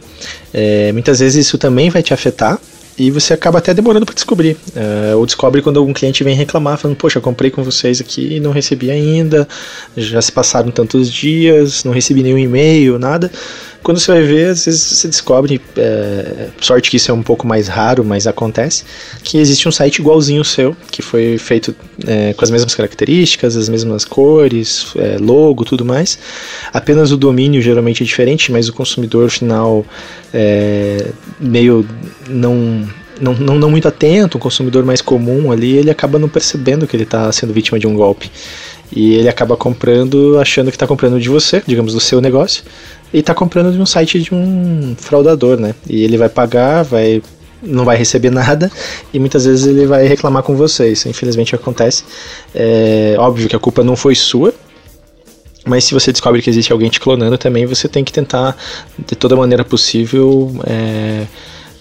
é, 0.54 0.92
muitas 0.92 1.20
vezes 1.20 1.48
isso 1.48 1.58
também 1.58 1.90
vai 1.90 2.04
te 2.04 2.14
afetar, 2.14 2.60
e 2.98 3.10
você 3.10 3.34
acaba 3.34 3.58
até 3.58 3.74
demorando 3.74 4.06
para 4.06 4.16
descobrir. 4.16 4.58
Uh, 4.76 5.18
ou 5.18 5.26
descobre 5.26 5.62
quando 5.62 5.78
algum 5.78 5.94
cliente 5.94 6.24
vem 6.24 6.36
reclamar, 6.36 6.78
falando: 6.78 6.98
Poxa, 6.98 7.20
comprei 7.20 7.50
com 7.50 7.64
vocês 7.64 8.00
aqui 8.00 8.36
e 8.36 8.40
não 8.40 8.52
recebi 8.52 8.92
ainda, 8.92 9.48
já 9.96 10.22
se 10.22 10.32
passaram 10.32 10.72
tantos 10.72 11.12
dias, 11.12 11.84
não 11.84 11.92
recebi 11.92 12.22
nenhum 12.24 12.38
e-mail, 12.38 13.00
nada. 13.00 13.32
Quando 13.84 14.00
você 14.00 14.14
vai 14.14 14.22
ver, 14.24 14.50
às 14.50 14.66
vezes 14.66 14.82
você 14.82 15.08
descobre, 15.10 15.60
é, 15.76 16.48
sorte 16.62 16.90
que 16.90 16.96
isso 16.96 17.12
é 17.12 17.14
um 17.14 17.22
pouco 17.22 17.46
mais 17.46 17.68
raro, 17.68 18.04
mas 18.04 18.26
acontece, 18.26 18.86
que 19.22 19.38
existe 19.38 19.68
um 19.68 19.72
site 19.72 20.00
igualzinho 20.00 20.40
ao 20.40 20.46
seu, 20.46 20.76
que 20.90 21.02
foi 21.02 21.38
feito 21.38 21.76
é, 22.08 22.34
com 22.34 22.46
as 22.46 22.50
mesmas 22.50 22.74
características, 22.74 23.58
as 23.58 23.68
mesmas 23.68 24.06
cores, 24.06 24.88
é, 24.96 25.18
logo, 25.20 25.66
tudo 25.66 25.84
mais. 25.84 26.18
Apenas 26.72 27.12
o 27.12 27.18
domínio 27.18 27.62
geralmente 27.62 28.04
é 28.04 28.06
diferente, 28.06 28.52
mas 28.54 28.70
o 28.70 28.74
consumidor 28.74 29.30
final 29.30 29.86
é, 30.34 31.12
meio 31.40 31.86
não 32.30 32.88
não, 33.22 33.34
não, 33.36 33.56
não, 33.60 33.70
muito 33.70 33.88
atento, 33.88 34.38
um 34.38 34.42
consumidor 34.42 34.84
mais 34.84 35.02
comum 35.02 35.52
ali, 35.52 35.78
ele 35.78 35.92
acaba 35.92 36.18
não 36.18 36.28
percebendo 36.28 36.88
que 36.88 36.96
ele 36.96 37.04
está 37.04 37.32
sendo 37.32 37.54
vítima 37.54 37.80
de 37.80 37.88
um 37.88 37.94
golpe. 37.94 38.30
E 38.96 39.16
ele 39.16 39.28
acaba 39.28 39.58
comprando, 39.58 40.38
achando 40.40 40.70
que 40.70 40.76
está 40.76 40.86
comprando 40.86 41.20
de 41.20 41.30
você, 41.30 41.64
digamos, 41.66 41.94
do 41.94 42.00
seu 42.00 42.22
negócio, 42.22 42.64
e 43.12 43.20
está 43.20 43.34
comprando 43.34 43.72
de 43.72 43.80
um 43.80 43.86
site 43.86 44.22
de 44.22 44.34
um 44.34 44.96
fraudador, 44.98 45.60
né? 45.60 45.74
E 45.90 46.04
ele 46.04 46.18
vai 46.18 46.30
pagar, 46.30 46.84
vai 46.84 47.22
não 47.66 47.86
vai 47.86 47.96
receber 47.96 48.30
nada 48.32 48.70
e 49.14 49.20
muitas 49.20 49.46
vezes 49.46 49.66
ele 49.66 49.86
vai 49.86 50.06
reclamar 50.06 50.44
com 50.44 50.56
você. 50.56 50.92
Isso 50.92 51.08
infelizmente 51.08 51.56
acontece. 51.56 52.04
É 52.54 53.16
óbvio 53.18 53.48
que 53.48 53.56
a 53.56 53.60
culpa 53.60 53.84
não 53.84 53.96
foi 53.96 54.16
sua, 54.16 54.54
mas 55.66 55.86
se 55.86 55.94
você 55.94 56.12
descobre 56.12 56.42
que 56.42 56.50
existe 56.50 56.72
alguém 56.72 56.90
te 56.90 57.00
clonando 57.00 57.38
também, 57.38 57.66
você 57.66 57.88
tem 57.88 58.04
que 58.04 58.12
tentar 58.12 58.56
de 59.08 59.16
toda 59.16 59.36
maneira 59.36 59.64
possível 59.64 60.52
é, 60.66 61.26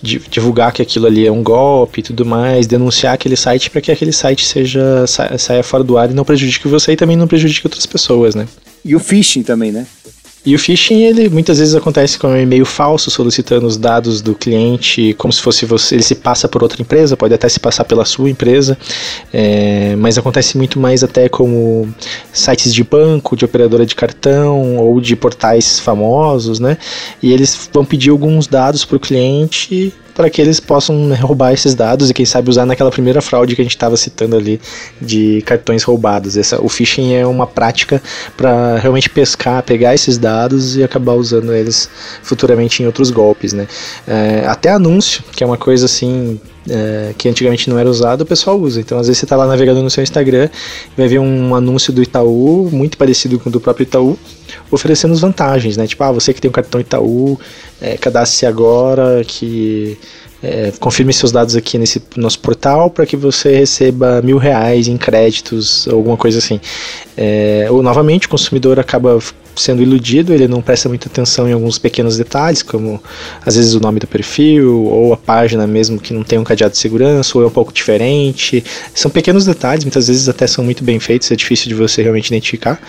divulgar 0.03 0.73
que 0.73 0.83
aquilo 0.83 1.07
ali 1.07 1.27
é 1.27 1.31
um 1.31 1.43
golpe 1.43 2.01
e 2.01 2.03
tudo 2.03 2.27
mais, 2.27 2.67
denunciar 2.67 3.15
aquele 3.15 3.37
site 3.37 3.71
para 3.71 3.81
que 3.81 3.93
aquele 3.93 4.13
site 4.13 4.45
seja 4.45 5.07
saia 5.07 5.63
fora 5.63 5.85
do 5.85 5.97
ar 5.97 6.11
e 6.11 6.15
não 6.15 6.25
prejudique 6.25 6.67
você 6.67 6.93
e 6.93 6.97
também 6.97 7.17
não 7.17 7.29
prejudique 7.29 7.67
outras 7.67 7.87
pessoas, 7.87 8.35
né? 8.35 8.49
E 8.85 8.97
o 8.97 9.01
phishing 9.01 9.45
também, 9.45 9.71
né? 9.71 9.87
E 10.45 10.57
o 10.57 10.59
phishing, 10.59 11.03
ele 11.03 11.29
muitas 11.29 11.59
vezes 11.59 11.73
acontece 11.73 12.19
com 12.19 12.27
um 12.27 12.37
e-mail 12.37 12.67
falso 12.67 13.13
solicitando 13.13 13.65
os 13.65 13.77
dados 13.77 14.21
do 14.21 14.35
cliente, 14.35 15.15
como 15.15 15.33
se 15.33 15.41
fosse 15.41 15.65
você, 15.65 15.95
ele 15.95 16.03
se 16.03 16.17
passa 16.17 16.49
por 16.49 16.65
outra 16.65 16.83
empresa, 16.83 17.17
pode 17.17 17.33
até 17.33 17.49
se 17.49 17.61
passar 17.61 17.85
pela 17.85 18.05
sua 18.05 18.29
empresa, 18.29 18.77
é, 19.33 19.95
mas 19.97 20.19
acontece 20.19 20.59
muito 20.59 20.81
mais 20.81 21.05
até 21.05 21.29
como 21.29 21.89
sites 22.33 22.75
de 22.75 22.83
banco, 22.83 23.37
de 23.37 23.45
operadora 23.45 23.87
de 23.87 23.95
cartão 23.95 24.79
ou 24.79 25.01
de 25.01 25.15
portais 25.15 25.79
famosos, 25.79 26.59
né? 26.59 26.77
E 27.23 27.33
eles 27.33 27.71
vão 27.73 27.85
pedir 27.85 28.11
alguns 28.11 28.49
dados 28.49 28.85
para 28.85 28.97
o 28.97 29.01
cliente 29.01 29.95
para 30.15 30.29
que 30.29 30.41
eles 30.41 30.61
possam 30.61 31.13
roubar 31.15 31.53
esses 31.53 31.75
dados 31.75 32.11
e 32.11 32.15
quem 32.15 32.25
sabe 32.25 32.51
usar 32.51 32.67
naquela 32.67 32.91
primeira 32.91 33.21
fraude 33.21 33.55
que 33.55 33.63
a 33.63 33.65
gente 33.65 33.77
estava 33.77 33.97
citando 33.97 34.37
ali 34.37 34.61
de 35.01 35.43
cartões 35.47 35.83
roubados. 35.83 36.37
Essa, 36.37 36.63
o 36.63 36.69
phishing 36.69 37.15
é 37.15 37.27
uma 37.27 37.47
prática 37.47 38.03
para 38.37 38.79
realmente 38.79 39.09
pescar, 39.09 39.63
pegar 39.63 39.95
esses 39.95 40.19
dados 40.19 40.77
e 40.77 40.83
acabar 40.83 41.15
usando 41.15 41.53
eles 41.53 41.89
futuramente 42.23 42.83
em 42.83 42.87
outros 42.87 43.11
golpes, 43.11 43.53
né? 43.53 43.67
É, 44.07 44.45
até 44.47 44.71
anúncio, 44.71 45.23
que 45.33 45.43
é 45.43 45.47
uma 45.47 45.59
coisa 45.59 45.87
assim 45.87 46.41
é, 46.69 47.15
que 47.17 47.29
antigamente 47.29 47.69
não 47.69 47.79
era 47.79 47.89
usado, 47.89 48.23
o 48.23 48.27
pessoal 48.27 48.59
usa. 48.59 48.81
Então, 48.81 48.99
às 48.99 49.07
vezes 49.07 49.19
você 49.19 49.25
está 49.25 49.37
lá 49.37 49.47
navegando 49.47 49.83
no 49.83 49.91
seu 49.91 50.03
Instagram, 50.03 50.49
vai 50.97 51.09
ver 51.09 51.19
um 51.19 51.55
anúncio 51.55 51.93
do 51.93 52.03
Itaú, 52.03 52.69
muito 52.73 52.97
parecido 52.97 53.39
com 53.39 53.49
o 53.49 53.53
do 53.53 53.61
próprio 53.61 53.85
Itaú, 53.85 54.19
oferecendo 54.71 55.15
vantagens, 55.17 55.77
né? 55.77 55.87
Tipo, 55.87 56.05
ah, 56.05 56.13
você 56.13 56.33
que 56.33 56.41
tem 56.41 56.49
um 56.49 56.53
cartão 56.53 56.81
Itaú, 56.81 57.39
é, 57.81 57.97
cadastre-se 57.97 58.47
agora, 58.47 59.23
que 59.27 59.99
é, 60.43 60.73
confirme 60.81 61.13
seus 61.13 61.31
dados 61.31 61.55
aqui 61.55 61.79
nesse 61.79 62.03
nosso 62.17 62.41
portal 62.41 62.91
para 62.91 63.07
que 63.07 63.17
você 63.17 63.55
receba 63.55 64.21
mil 64.23 64.39
reais 64.39 64.89
em 64.89 64.97
créditos, 64.97 65.87
alguma 65.89 66.17
coisa 66.17 66.39
assim. 66.39 66.61
É, 67.17 67.69
ou 67.71 67.83
novamente 67.83 68.27
o 68.27 68.31
consumidor 68.31 68.81
acaba 68.81 69.19
sendo 69.55 69.83
iludido, 69.83 70.33
ele 70.33 70.49
não 70.49 70.63
presta 70.63 70.89
muita 70.89 71.09
atenção 71.09 71.49
em 71.49 71.53
alguns 71.53 71.79
pequenos 71.79 72.17
detalhes, 72.17 72.63
como 72.63 73.01
às 73.45 73.55
vezes 73.57 73.75
o 73.75 73.81
nome 73.81 74.01
do 74.01 74.07
perfil, 74.07 74.85
ou 74.85 75.13
a 75.13 75.17
página 75.17 75.67
mesmo 75.67 76.01
que 76.01 76.15
não 76.15 76.23
tem 76.23 76.39
um 76.39 76.45
cadeado 76.45 76.73
de 76.73 76.79
segurança, 76.79 77.37
ou 77.37 77.45
é 77.45 77.47
um 77.47 77.51
pouco 77.51 77.73
diferente. 77.73 78.65
São 78.95 79.11
pequenos 79.11 79.45
detalhes, 79.45 79.85
muitas 79.85 80.09
vezes 80.09 80.29
até 80.29 80.47
são 80.47 80.65
muito 80.65 80.83
bem 80.83 80.99
feitos, 80.99 81.31
é 81.31 81.37
difícil 81.37 81.69
de 81.69 81.75
você 81.75 82.03
realmente 82.03 82.29
identificar. 82.29 82.81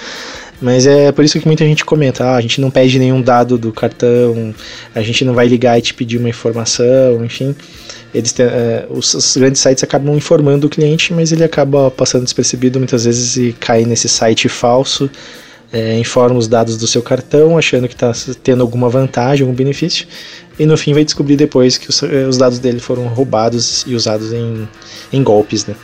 Mas 0.63 0.87
é 0.87 1.11
por 1.11 1.25
isso 1.25 1.37
que 1.41 1.45
muita 1.45 1.65
gente 1.65 1.83
comenta, 1.83 2.23
ah, 2.23 2.35
a 2.37 2.41
gente 2.41 2.61
não 2.61 2.71
pede 2.71 2.97
nenhum 2.97 3.21
dado 3.21 3.57
do 3.57 3.73
cartão, 3.73 4.55
a 4.95 5.01
gente 5.01 5.25
não 5.25 5.33
vai 5.33 5.45
ligar 5.45 5.77
e 5.77 5.81
te 5.81 5.93
pedir 5.93 6.17
uma 6.17 6.29
informação, 6.29 7.23
enfim. 7.25 7.53
Eles 8.15 8.31
têm, 8.31 8.45
é, 8.45 8.87
os, 8.89 9.13
os, 9.13 9.35
grandes 9.35 9.59
sites 9.61 9.83
acabam 9.83 10.15
informando 10.15 10.67
o 10.67 10.69
cliente, 10.69 11.13
mas 11.13 11.33
ele 11.33 11.43
acaba 11.43 11.91
passando 11.91 12.23
despercebido 12.23 12.79
muitas 12.79 13.03
vezes 13.03 13.35
e 13.35 13.51
cai 13.59 13.83
nesse 13.83 14.07
site 14.07 14.47
falso, 14.47 15.09
é, 15.73 15.99
informa 15.99 16.37
os 16.37 16.47
dados 16.47 16.77
do 16.77 16.87
seu 16.87 17.01
cartão, 17.01 17.57
achando 17.57 17.85
que 17.85 17.93
está 17.93 18.13
tendo 18.41 18.61
alguma 18.61 18.87
vantagem, 18.87 19.43
algum 19.43 19.53
benefício, 19.53 20.07
e 20.57 20.65
no 20.65 20.77
fim 20.77 20.93
vai 20.93 21.03
descobrir 21.03 21.35
depois 21.35 21.77
que 21.77 21.89
os, 21.89 22.01
é, 22.03 22.25
os 22.25 22.37
dados 22.37 22.57
dele 22.57 22.79
foram 22.79 23.05
roubados 23.07 23.83
e 23.85 23.95
usados 23.95 24.31
em, 24.31 24.65
em 25.11 25.21
golpes, 25.21 25.65
né? 25.65 25.75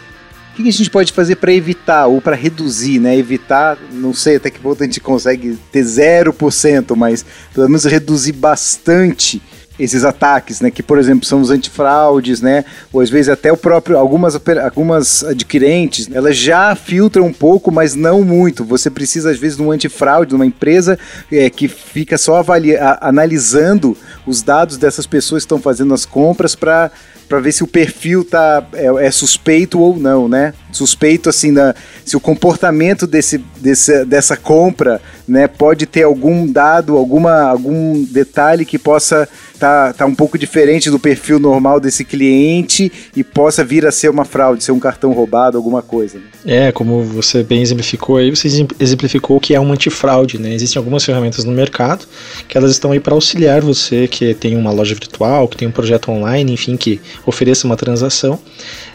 Que 0.60 0.68
a 0.68 0.74
gente 0.74 0.90
pode 0.90 1.14
fazer 1.14 1.38
para 1.38 1.54
evitar 1.54 2.08
ou 2.08 2.20
para 2.20 2.36
reduzir, 2.36 3.00
né? 3.00 3.18
Evitar, 3.18 3.78
não 3.94 4.14
sei 4.14 4.36
até 4.36 4.50
que 4.50 4.60
ponto 4.60 4.84
a 4.84 4.86
gente 4.86 5.00
consegue 5.00 5.58
ter 5.72 5.86
0%, 5.86 6.98
mas 6.98 7.26
pelo 7.54 7.68
menos 7.68 7.86
reduzir 7.86 8.34
bastante 8.34 9.42
esses 9.80 10.04
ataques, 10.04 10.60
né? 10.60 10.70
Que, 10.70 10.84
por 10.84 11.00
exemplo, 11.00 11.26
são 11.26 11.40
os 11.40 11.50
antifraudes, 11.50 12.42
né? 12.42 12.66
Ou 12.92 13.00
às 13.00 13.10
vezes 13.10 13.30
até 13.30 13.50
o 13.54 13.56
próprio, 13.56 13.98
algumas, 13.98 14.38
algumas 14.62 15.24
adquirentes, 15.24 16.10
elas 16.12 16.36
já 16.36 16.76
filtram 16.76 17.28
um 17.28 17.34
pouco, 17.34 17.72
mas 17.72 17.96
não 17.96 18.22
muito. 18.22 18.66
Você 18.66 18.90
precisa, 18.90 19.32
às 19.32 19.40
vezes, 19.40 19.56
de 19.56 19.64
um 19.64 19.72
antifraude, 19.72 20.32
de 20.32 20.36
uma 20.36 20.46
empresa 20.46 21.00
é, 21.32 21.50
que 21.50 21.70
fica 21.70 22.18
só 22.18 22.36
avalia, 22.36 22.98
analisando 23.00 23.96
os 24.28 24.42
dados 24.42 24.76
dessas 24.76 25.08
pessoas 25.08 25.44
que 25.44 25.46
estão 25.46 25.62
fazendo 25.62 25.94
as 25.94 26.06
compras 26.06 26.54
para 26.54 26.92
para 27.30 27.40
ver 27.40 27.52
se 27.52 27.64
o 27.64 27.68
perfil 27.68 28.26
tá 28.26 28.68
é, 28.74 29.06
é, 29.06 29.12
suspeito 29.12 29.80
ou 29.80 29.96
não, 29.96 30.28
né? 30.28 30.52
Suspeito 30.72 31.30
assim 31.30 31.54
da, 31.54 31.76
se 32.04 32.18
o 32.18 32.20
comportamento 32.20 33.06
desse, 33.06 33.38
desse, 33.62 34.04
dessa 34.04 34.36
compra, 34.36 35.00
né, 35.30 35.48
pode 35.48 35.86
ter 35.86 36.04
algum 36.04 36.46
dado, 36.52 36.98
alguma 36.98 37.44
algum 37.44 38.04
detalhe 38.04 38.66
que 38.66 38.80
possa 38.80 39.30
tá, 39.60 39.94
tá 39.94 40.06
um 40.06 40.16
pouco 40.16 40.38
diferente 40.38 40.90
do 40.90 40.98
perfil 40.98 41.38
normal 41.38 41.80
desse 41.80 42.06
cliente 42.06 42.92
e 43.16 43.24
possa 43.24 43.64
vir 43.64 43.86
a 43.86 43.92
ser 43.92 44.10
uma 44.10 44.26
fraude, 44.26 44.64
ser 44.64 44.72
um 44.72 44.80
cartão 44.80 45.12
roubado, 45.12 45.58
alguma 45.58 45.82
coisa. 45.82 46.18
Né? 46.18 46.68
É, 46.68 46.72
como 46.72 47.04
você 47.04 47.44
bem 47.44 47.62
exemplificou 47.62 48.18
aí, 48.18 48.30
você 48.30 48.48
exemplificou 48.80 49.40
que 49.40 49.54
é 49.54 49.60
um 49.60 49.72
antifraude, 49.72 50.40
né? 50.40 50.54
Existem 50.54 50.80
algumas 50.80 51.04
ferramentas 51.04 51.44
no 51.44 51.52
mercado 51.52 52.06
que 52.48 52.58
elas 52.58 52.72
estão 52.72 52.92
aí 52.92 53.00
para 53.00 53.14
auxiliar 53.14 53.62
você 53.62 54.08
que 54.08 54.34
tem 54.34 54.56
uma 54.56 54.72
loja 54.72 54.96
virtual, 54.96 55.48
que 55.48 55.58
tem 55.58 55.68
um 55.68 55.72
projeto 55.72 56.10
online, 56.10 56.54
enfim, 56.54 56.78
que 56.78 57.02
ofereça 57.26 57.68
uma 57.68 57.76
transação. 57.76 58.40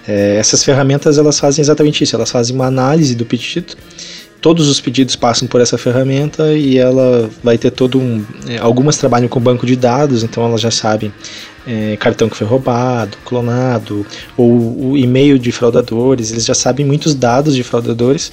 É, 0.08 0.36
essas 0.36 0.64
ferramentas 0.64 1.18
elas 1.18 1.38
fazem 1.38 1.62
exatamente 1.62 2.02
isso, 2.02 2.16
elas 2.16 2.30
fazem 2.30 2.54
uma 2.54 2.66
análise 2.66 3.14
do 3.14 3.24
pedido 3.24 3.74
todos 4.44 4.68
os 4.68 4.78
pedidos 4.78 5.16
passam 5.16 5.48
por 5.48 5.62
essa 5.62 5.78
ferramenta 5.78 6.52
e 6.52 6.76
ela 6.76 7.30
vai 7.42 7.56
ter 7.56 7.70
todo 7.70 7.98
um. 7.98 8.22
É, 8.46 8.58
algumas 8.58 8.98
trabalham 8.98 9.26
com 9.26 9.40
banco 9.40 9.64
de 9.64 9.74
dados, 9.74 10.22
então 10.22 10.44
elas 10.44 10.60
já 10.60 10.70
sabem 10.70 11.10
é, 11.66 11.96
cartão 11.96 12.28
que 12.28 12.36
foi 12.36 12.46
roubado, 12.46 13.16
clonado, 13.24 14.04
ou 14.36 14.90
o 14.90 14.98
e-mail 14.98 15.38
de 15.38 15.50
fraudadores, 15.50 16.30
eles 16.30 16.44
já 16.44 16.52
sabem 16.52 16.84
muitos 16.84 17.14
dados 17.14 17.56
de 17.56 17.64
fraudadores 17.64 18.30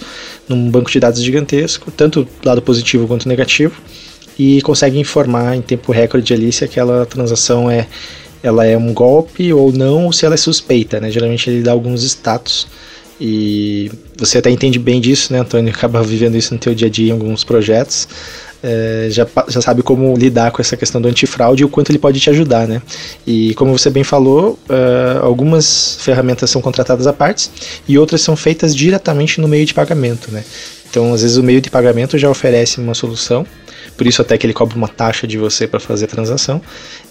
num 0.49 0.69
banco 0.69 0.91
de 0.91 0.99
dados 0.99 1.23
gigantesco, 1.23 1.89
tanto 1.91 2.27
lado 2.43 2.61
positivo 2.61 3.07
quanto 3.07 3.29
negativo, 3.29 3.81
e 4.37 4.61
conseguem 4.63 4.99
informar 4.99 5.55
em 5.55 5.61
tempo 5.61 5.93
recorde 5.93 6.33
ali 6.33 6.51
se 6.51 6.65
aquela 6.65 7.05
transação 7.05 7.71
é 7.71 7.87
ela 8.43 8.65
é 8.65 8.75
um 8.75 8.93
golpe 8.93 9.53
ou 9.53 9.71
não, 9.71 10.07
ou 10.07 10.11
se 10.11 10.25
ela 10.25 10.35
é 10.35 10.37
suspeita, 10.37 10.99
né? 10.99 11.09
Geralmente 11.09 11.49
ele 11.49 11.61
dá 11.61 11.71
alguns 11.71 12.03
status 12.03 12.67
e 13.23 13.91
você 14.17 14.39
até 14.39 14.49
entende 14.49 14.79
bem 14.79 14.99
disso, 14.99 15.31
né, 15.31 15.41
Antônio? 15.41 15.71
Acaba 15.71 16.01
vivendo 16.01 16.35
isso 16.35 16.55
no 16.55 16.59
teu 16.59 16.73
dia 16.73 16.87
a 16.87 16.89
dia 16.89 17.09
em 17.09 17.11
alguns 17.11 17.43
projetos. 17.43 18.07
É, 18.63 19.09
já, 19.11 19.27
já 19.47 19.61
sabe 19.61 19.83
como 19.83 20.15
lidar 20.17 20.51
com 20.51 20.59
essa 20.59 20.75
questão 20.75 20.99
do 20.99 21.07
antifraude 21.07 21.61
e 21.61 21.65
o 21.65 21.69
quanto 21.69 21.91
ele 21.91 21.99
pode 21.99 22.19
te 22.19 22.31
ajudar, 22.31 22.67
né? 22.67 22.81
E 23.25 23.53
como 23.53 23.77
você 23.77 23.91
bem 23.91 24.03
falou, 24.03 24.57
uh, 24.67 25.23
algumas 25.23 25.97
ferramentas 25.99 26.49
são 26.49 26.63
contratadas 26.63 27.05
à 27.05 27.13
parte 27.13 27.51
e 27.87 27.95
outras 27.95 28.21
são 28.21 28.35
feitas 28.35 28.75
diretamente 28.75 29.39
no 29.39 29.47
meio 29.47 29.67
de 29.67 29.73
pagamento, 29.75 30.31
né? 30.31 30.43
Então, 30.89 31.13
às 31.13 31.21
vezes 31.21 31.37
o 31.37 31.43
meio 31.43 31.61
de 31.61 31.69
pagamento 31.69 32.17
já 32.17 32.29
oferece 32.29 32.79
uma 32.79 32.95
solução, 32.95 33.45
por 33.95 34.07
isso 34.07 34.21
até 34.21 34.35
que 34.35 34.47
ele 34.47 34.53
cobra 34.53 34.75
uma 34.75 34.87
taxa 34.87 35.27
de 35.27 35.37
você 35.37 35.67
para 35.67 35.79
fazer 35.79 36.05
a 36.05 36.07
transação. 36.07 36.59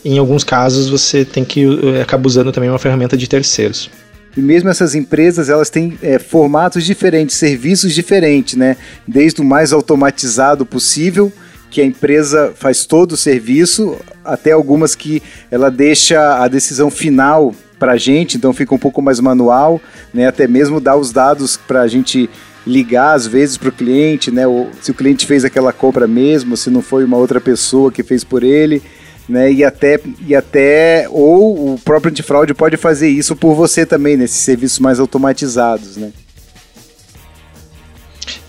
em 0.05 0.19
alguns 0.19 0.43
casos 0.43 0.89
você 0.89 1.25
tem 1.25 1.45
que 1.45 1.67
uh, 1.67 2.03
acaba 2.03 2.27
usando 2.27 2.51
também 2.51 2.69
uma 2.69 2.81
ferramenta 2.81 3.17
de 3.17 3.29
terceiros. 3.29 3.89
E 4.37 4.41
mesmo 4.41 4.69
essas 4.69 4.95
empresas, 4.95 5.49
elas 5.49 5.71
têm 5.71 5.99
é, 6.03 6.19
formatos 6.19 6.85
diferentes, 6.85 7.37
serviços 7.37 7.93
diferentes, 7.93 8.57
né? 8.57 8.77
Desde 9.07 9.41
o 9.41 9.45
mais 9.45 9.73
automatizado 9.73 10.65
possível, 10.65 11.33
que 11.71 11.81
a 11.81 11.85
empresa 11.85 12.53
faz 12.55 12.85
todo 12.85 13.13
o 13.13 13.17
serviço, 13.17 13.97
até 14.25 14.53
algumas 14.53 14.95
que 14.95 15.23
ela 15.51 15.71
deixa 15.71 16.43
a 16.43 16.49
decisão 16.49 16.91
final 16.91 17.55
para 17.79 17.93
a 17.93 17.97
gente, 17.97 18.37
então 18.37 18.53
fica 18.53 18.75
um 18.75 18.79
pouco 18.79 19.01
mais 19.01 19.19
manual, 19.21 19.81
né? 20.13 20.27
Até 20.27 20.47
mesmo 20.47 20.81
dá 20.81 20.97
os 20.97 21.13
dados 21.13 21.57
para 21.57 21.81
a 21.81 21.89
gente 21.89 22.29
ligar 22.67 23.15
às 23.15 23.27
vezes 23.27 23.57
para 23.57 23.71
o 23.71 23.73
cliente, 23.73 24.31
né? 24.31 24.47
Ou 24.47 24.69
se 24.81 24.91
o 24.91 24.95
cliente 24.95 25.27
fez 25.27 25.45
aquela 25.45 25.73
compra 25.73 26.07
mesmo, 26.07 26.57
se 26.57 26.71
não 26.71 26.83
foi 26.83 27.05
uma 27.05 27.17
outra 27.17 27.41
pessoa 27.41 27.91
que 27.91 28.03
fez 28.03 28.23
por 28.23 28.45
ele 28.45 28.83
né? 29.31 29.53
E 29.53 29.65
até, 29.65 30.01
e 30.27 30.35
até 30.35 31.07
ou 31.09 31.75
o 31.75 31.79
próprio 31.79 32.11
antifraude 32.11 32.53
pode 32.53 32.77
fazer 32.77 33.09
isso 33.09 33.37
por 33.37 33.55
você 33.55 33.87
também, 33.87 34.17
nesses 34.17 34.39
serviços 34.39 34.79
mais 34.79 34.99
automatizados, 34.99 35.97
né? 35.97 36.11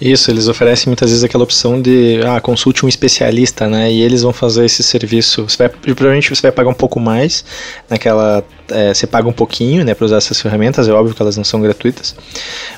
Isso, 0.02 0.32
eles 0.32 0.48
oferecem 0.48 0.88
muitas 0.88 1.12
vezes 1.12 1.24
aquela 1.24 1.44
opção 1.44 1.80
de 1.80 2.22
ah, 2.26 2.42
consulte 2.42 2.84
um 2.84 2.90
especialista, 2.90 3.68
né? 3.70 3.92
E 3.92 4.02
eles 4.02 4.24
vão 4.24 4.34
fazer 4.34 4.66
esse 4.66 4.82
serviço. 4.82 5.48
Você 5.48 5.58
vai, 5.58 5.70
provavelmente 5.70 6.30
você 6.30 6.42
vai 6.42 6.52
pagar 6.52 6.72
um 6.72 6.76
pouco 6.76 7.00
mais 7.00 7.46
naquela. 7.88 8.44
É, 8.72 8.94
você 8.94 9.06
paga 9.06 9.28
um 9.28 9.34
pouquinho, 9.34 9.84
né, 9.84 9.94
para 9.94 10.06
usar 10.06 10.18
essas 10.18 10.40
ferramentas. 10.40 10.88
É 10.88 10.92
óbvio 10.92 11.16
que 11.16 11.22
elas 11.22 11.38
não 11.38 11.44
são 11.44 11.62
gratuitas, 11.62 12.16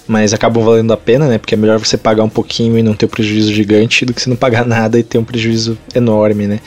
mas 0.07 0.33
acabam 0.33 0.63
valendo 0.63 0.91
a 0.91 0.97
pena, 0.97 1.27
né? 1.27 1.38
Porque 1.38 1.55
é 1.55 1.57
melhor 1.57 1.79
você 1.79 1.97
pagar 1.97 2.23
um 2.23 2.29
pouquinho 2.29 2.77
e 2.77 2.83
não 2.83 2.93
ter 2.93 3.05
um 3.05 3.09
prejuízo 3.09 3.53
gigante 3.53 4.05
do 4.05 4.13
que 4.13 4.21
você 4.21 4.29
não 4.29 4.38
pagar 4.38 4.65
nada 4.67 5.00
e 5.00 5.03
ter 5.03 5.17
um 5.17 5.23
prejuízo 5.23 5.77
enorme, 5.95 6.47
né? 6.47 6.59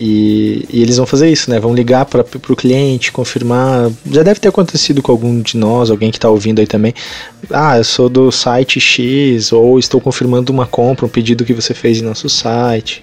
E, 0.00 0.64
e, 0.70 0.80
eles 0.80 0.96
vão 0.96 1.06
fazer 1.06 1.28
isso, 1.28 1.50
né? 1.50 1.58
Vão 1.58 1.74
ligar 1.74 2.04
para 2.04 2.20
o 2.20 2.56
cliente, 2.56 3.10
confirmar. 3.10 3.90
Já 4.10 4.22
deve 4.22 4.38
ter 4.38 4.48
acontecido 4.48 5.02
com 5.02 5.10
algum 5.10 5.40
de 5.40 5.56
nós, 5.56 5.90
alguém 5.90 6.10
que 6.10 6.18
está 6.18 6.30
ouvindo 6.30 6.60
aí 6.60 6.66
também. 6.66 6.94
Ah, 7.50 7.78
eu 7.78 7.84
sou 7.84 8.08
do 8.08 8.30
site 8.30 8.78
X, 8.78 9.52
ou 9.52 9.78
estou 9.78 10.00
confirmando 10.00 10.52
uma 10.52 10.66
compra, 10.66 11.04
um 11.04 11.08
pedido 11.08 11.44
que 11.44 11.52
você 11.52 11.74
fez 11.74 11.98
em 11.98 12.02
nosso 12.02 12.28
site. 12.28 13.02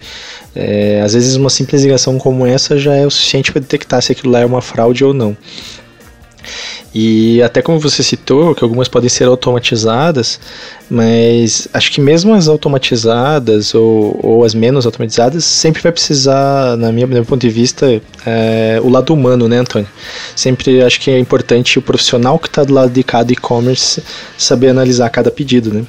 É, 0.56 1.02
às 1.02 1.14
vezes, 1.14 1.36
uma 1.36 1.50
simples 1.50 1.84
ligação 1.84 2.18
como 2.18 2.46
essa 2.46 2.78
já 2.78 2.96
é 2.96 3.06
o 3.06 3.12
suficiente 3.12 3.52
para 3.52 3.62
detectar 3.62 4.02
se 4.02 4.12
aquilo 4.12 4.32
lá 4.32 4.40
é 4.40 4.46
uma 4.46 4.62
fraude 4.62 5.04
ou 5.04 5.14
não. 5.14 5.36
E 6.98 7.42
até 7.44 7.62
como 7.62 7.78
você 7.78 8.02
citou, 8.02 8.56
que 8.56 8.64
algumas 8.64 8.88
podem 8.88 9.10
ser 9.10 9.26
automatizadas, 9.26 10.40
mas 10.90 11.68
acho 11.74 11.92
que 11.92 12.00
mesmo 12.00 12.34
as 12.34 12.48
automatizadas 12.48 13.76
ou, 13.76 14.18
ou 14.24 14.46
as 14.46 14.56
menos 14.56 14.86
automatizadas 14.86 15.44
sempre 15.44 15.82
vai 15.82 15.92
precisar, 15.92 16.78
na 16.78 16.94
minha, 16.94 17.06
no 17.06 17.14
meu 17.14 17.26
ponto 17.26 17.42
de 17.42 17.50
vista, 17.50 18.02
é, 18.26 18.80
o 18.82 18.88
lado 18.88 19.14
humano, 19.14 19.50
né, 19.50 19.58
Antônio? 19.58 19.90
Sempre 20.38 20.82
acho 20.84 21.02
que 21.02 21.12
é 21.12 21.20
importante 21.20 21.78
o 21.78 21.82
profissional 21.82 22.40
que 22.40 22.48
está 22.48 22.64
do 22.64 22.74
lado 22.74 22.94
de 22.94 23.04
cada 23.04 23.30
e-commerce 23.34 24.02
saber 24.38 24.70
analisar 24.70 25.10
cada 25.10 25.30
pedido, 25.30 25.74
né? 25.74 25.86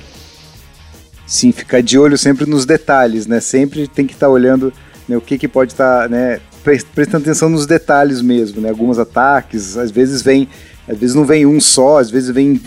Sim, 1.27 1.51
ficar 1.53 1.83
de 1.83 1.99
olho 1.99 2.17
sempre 2.17 2.49
nos 2.49 2.65
detalhes, 2.65 3.27
né? 3.27 3.41
Sempre 3.41 3.89
tem 3.89 4.07
que 4.07 4.15
estar 4.15 4.27
tá 4.27 4.33
olhando 4.33 4.73
né, 5.09 5.17
o 5.17 5.21
que, 5.21 5.37
que 5.37 5.49
pode 5.49 5.73
estar, 5.73 6.03
tá, 6.03 6.09
né? 6.09 6.41
Prestando 6.63 7.25
atenção 7.25 7.49
nos 7.49 7.67
detalhes 7.67 8.21
mesmo, 8.23 8.61
né? 8.61 8.71
Alguns 8.71 8.99
ataques, 8.99 9.77
às 9.77 9.91
vezes 9.91 10.23
vem 10.23 10.49
às 10.89 10.99
vezes 10.99 11.17
não 11.17 11.25
vem 11.25 11.45
um 11.45 11.61
só, 11.61 11.99
às 11.99 12.11
vezes 12.11 12.31
vem 12.31 12.61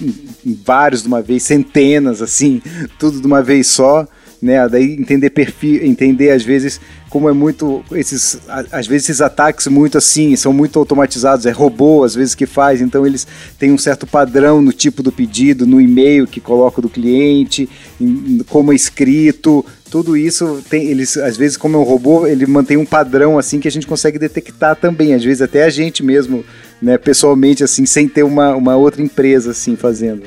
vários 0.65 1.03
de 1.03 1.07
uma 1.07 1.21
vez, 1.21 1.43
centenas, 1.43 2.21
assim, 2.21 2.61
tudo 2.97 3.21
de 3.21 3.25
uma 3.25 3.41
vez 3.41 3.67
só, 3.67 4.05
né? 4.41 4.67
Daí 4.67 4.93
entender 4.93 5.29
perfil, 5.29 5.85
entender 5.85 6.31
às 6.31 6.43
vezes 6.43 6.81
como 7.09 7.27
é 7.27 7.33
muito 7.33 7.83
esses, 7.91 8.39
às 8.71 8.87
vezes 8.87 9.09
esses 9.09 9.21
ataques 9.21 9.67
muito 9.67 9.97
assim 9.97 10.35
são 10.35 10.53
muito 10.53 10.77
automatizados, 10.77 11.45
é 11.45 11.51
robô 11.51 12.03
às 12.03 12.13
vezes 12.13 12.35
que 12.35 12.45
faz, 12.45 12.81
então 12.81 13.05
eles 13.05 13.25
têm 13.57 13.71
um 13.71 13.77
certo 13.77 14.05
padrão 14.05 14.61
no 14.61 14.71
tipo 14.71 15.01
do 15.01 15.11
pedido, 15.11 15.65
no 15.65 15.81
e-mail 15.81 16.27
que 16.27 16.39
coloca 16.39 16.81
do 16.81 16.89
cliente, 16.89 17.67
em, 17.99 18.39
como 18.47 18.71
é 18.71 18.75
escrito, 18.75 19.65
tudo 19.89 20.15
isso 20.15 20.63
tem 20.69 20.85
eles 20.85 21.17
às 21.17 21.35
vezes 21.35 21.57
como 21.57 21.77
é 21.77 21.79
um 21.79 21.83
robô 21.83 22.27
ele 22.27 22.45
mantém 22.45 22.77
um 22.77 22.85
padrão 22.85 23.39
assim 23.39 23.59
que 23.59 23.67
a 23.67 23.71
gente 23.71 23.87
consegue 23.87 24.19
detectar 24.19 24.75
também 24.75 25.13
às 25.13 25.23
vezes 25.23 25.41
até 25.41 25.63
a 25.63 25.69
gente 25.69 26.03
mesmo 26.03 26.45
né 26.81 26.97
pessoalmente 26.97 27.63
assim 27.63 27.85
sem 27.85 28.07
ter 28.07 28.23
uma, 28.23 28.55
uma 28.55 28.75
outra 28.75 29.01
empresa 29.01 29.51
assim 29.51 29.75
fazendo 29.75 30.23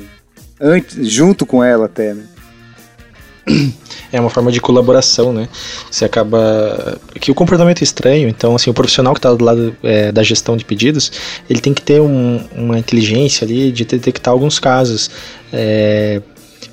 antes 0.60 1.08
junto 1.08 1.46
com 1.46 1.62
ela 1.62 1.86
até 1.86 2.12
né? 2.14 2.24
É 4.12 4.20
uma 4.20 4.30
forma 4.30 4.52
de 4.52 4.60
colaboração, 4.60 5.32
né? 5.32 5.48
Você 5.90 6.04
acaba 6.04 6.98
que 7.20 7.30
o 7.30 7.34
comportamento 7.34 7.80
é 7.80 7.84
estranho, 7.84 8.28
então 8.28 8.54
assim 8.54 8.70
o 8.70 8.74
profissional 8.74 9.12
que 9.14 9.18
está 9.18 9.32
do 9.32 9.44
lado 9.44 9.76
é, 9.82 10.12
da 10.12 10.22
gestão 10.22 10.56
de 10.56 10.64
pedidos, 10.64 11.12
ele 11.48 11.60
tem 11.60 11.74
que 11.74 11.82
ter 11.82 12.00
um, 12.00 12.40
uma 12.54 12.78
inteligência 12.78 13.44
ali 13.44 13.72
de 13.72 13.84
detectar 13.84 14.32
alguns 14.32 14.58
casos. 14.58 15.10
É, 15.52 16.22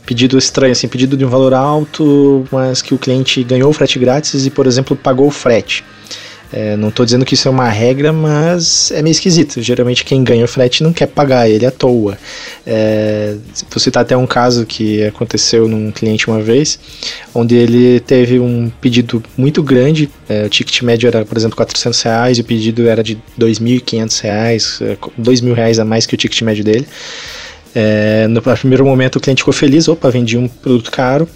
pedido 0.06 0.40
estranho, 0.40 0.72
assim, 0.72 0.88
pedido 0.88 1.16
de 1.16 1.24
um 1.24 1.30
valor 1.30 1.54
alto, 1.54 2.44
mas 2.52 2.82
que 2.82 2.96
o 2.96 2.98
cliente 2.98 3.44
ganhou 3.44 3.70
o 3.70 3.74
frete 3.74 4.00
grátis 4.00 4.44
e, 4.44 4.50
por 4.50 4.66
exemplo, 4.66 4.96
pagou 4.96 5.28
o 5.28 5.32
frete. 5.32 5.84
É, 6.52 6.76
não 6.76 6.90
estou 6.90 7.06
dizendo 7.06 7.24
que 7.26 7.36
isso 7.36 7.48
é 7.48 7.52
uma 7.52 7.70
regra, 7.70 8.12
mas 8.12 8.92
é 8.92 9.02
meio 9.02 9.12
esquisito. 9.12 9.62
Geralmente 9.62 10.04
quem 10.04 10.24
ganha 10.24 10.44
o 10.44 10.48
frete 10.48 10.82
não 10.82 10.92
quer 10.92 11.08
pagar 11.08 11.48
ele 11.48 11.66
à 11.66 11.72
toa. 11.72 12.18
É, 12.66 13.36
vou 13.70 13.80
citar 13.80 14.02
até 14.02 14.18
um 14.18 14.26
caso 14.26 14.66
que 14.66 15.04
aconteceu 15.06 15.68
num 15.68 15.92
cliente 15.92 16.28
uma 16.28 16.42
vez, 16.42 16.80
onde 17.34 17.56
ele 17.56 18.00
teve 18.00 18.40
um 18.40 18.72
pedido 18.82 19.22
muito 19.38 19.62
grande. 19.62 20.10
É, 20.28 20.46
o 20.46 20.50
ticket 20.50 20.82
médio 20.82 21.08
era, 21.08 21.24
por 21.24 21.38
exemplo, 21.38 21.56
400 21.56 22.02
reais 22.02 22.38
e 22.40 22.42
o 22.42 22.44
pedido 22.44 22.88
era 22.88 23.04
de 23.04 23.16
2.500 23.40 24.22
reais, 24.22 24.80
2 25.18 25.44
é, 25.44 25.54
reais 25.54 25.80
a 25.80 25.86
mais 25.86 26.06
que 26.06 26.16
o 26.16 26.18
ticket 26.18 26.42
médio 26.42 26.64
dele. 26.64 26.88
É, 27.76 28.28
no 28.28 28.42
primeiro 28.42 28.84
momento 28.84 29.18
o 29.18 29.20
cliente 29.20 29.42
ficou 29.42 29.54
feliz, 29.54 29.88
opa, 29.88 30.10
vendi 30.10 30.36
um 30.36 30.48
produto 30.48 30.90
caro, 30.90 31.30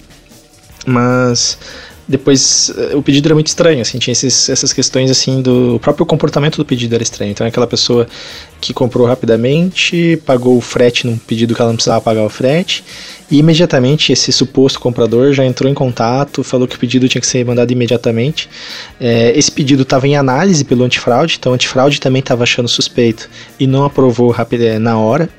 mas 0.86 1.58
depois 2.07 2.72
eh, 2.77 2.95
o 2.95 3.01
pedido 3.01 3.27
era 3.27 3.33
muito 3.33 3.48
estranho, 3.48 3.81
assim, 3.81 3.98
tinha 3.98 4.12
esses, 4.12 4.50
essas 4.50 4.74
questões 4.74 5.10
assim 5.10 5.41
do 5.41 5.79
próprio 5.81 6.05
comportamento 6.05 6.57
do 6.57 6.65
pedido 6.65 6.93
era 6.93 7.03
estranho. 7.03 7.31
Então 7.31 7.48
aquela 7.48 7.67
pessoa 7.67 8.07
que 8.60 8.74
comprou 8.74 9.07
rapidamente, 9.07 10.22
pagou 10.25 10.57
o 10.57 10.62
frete 10.62 11.07
num 11.07 11.17
pedido 11.17 11.55
que 11.55 11.62
ela 11.62 11.69
não 11.69 11.75
precisava 11.75 12.01
pagar 12.01 12.24
o 12.24 12.29
frete, 12.29 12.83
e 13.31 13.39
imediatamente 13.39 14.12
esse 14.12 14.31
suposto 14.31 14.79
comprador 14.79 15.33
já 15.33 15.45
entrou 15.45 15.72
em 15.72 15.74
contato, 15.74 16.43
falou 16.43 16.67
que 16.67 16.75
o 16.75 16.79
pedido 16.79 17.07
tinha 17.07 17.22
que 17.22 17.27
ser 17.27 17.45
mandado 17.45 17.72
imediatamente. 17.72 18.50
É, 19.00 19.38
esse 19.38 19.51
pedido 19.51 19.83
estava 19.83 20.07
em 20.07 20.15
análise 20.15 20.63
pelo 20.63 20.83
antifraude, 20.83 21.38
então 21.39 21.51
o 21.51 21.55
antifraude 21.55 22.00
também 22.00 22.19
estava 22.19 22.43
achando 22.43 22.67
suspeito 22.67 23.29
e 23.60 23.65
não 23.65 23.86
aprovou 23.86 24.29
rápido, 24.29 24.63
eh, 24.63 24.77
na 24.77 24.98
hora. 24.98 25.29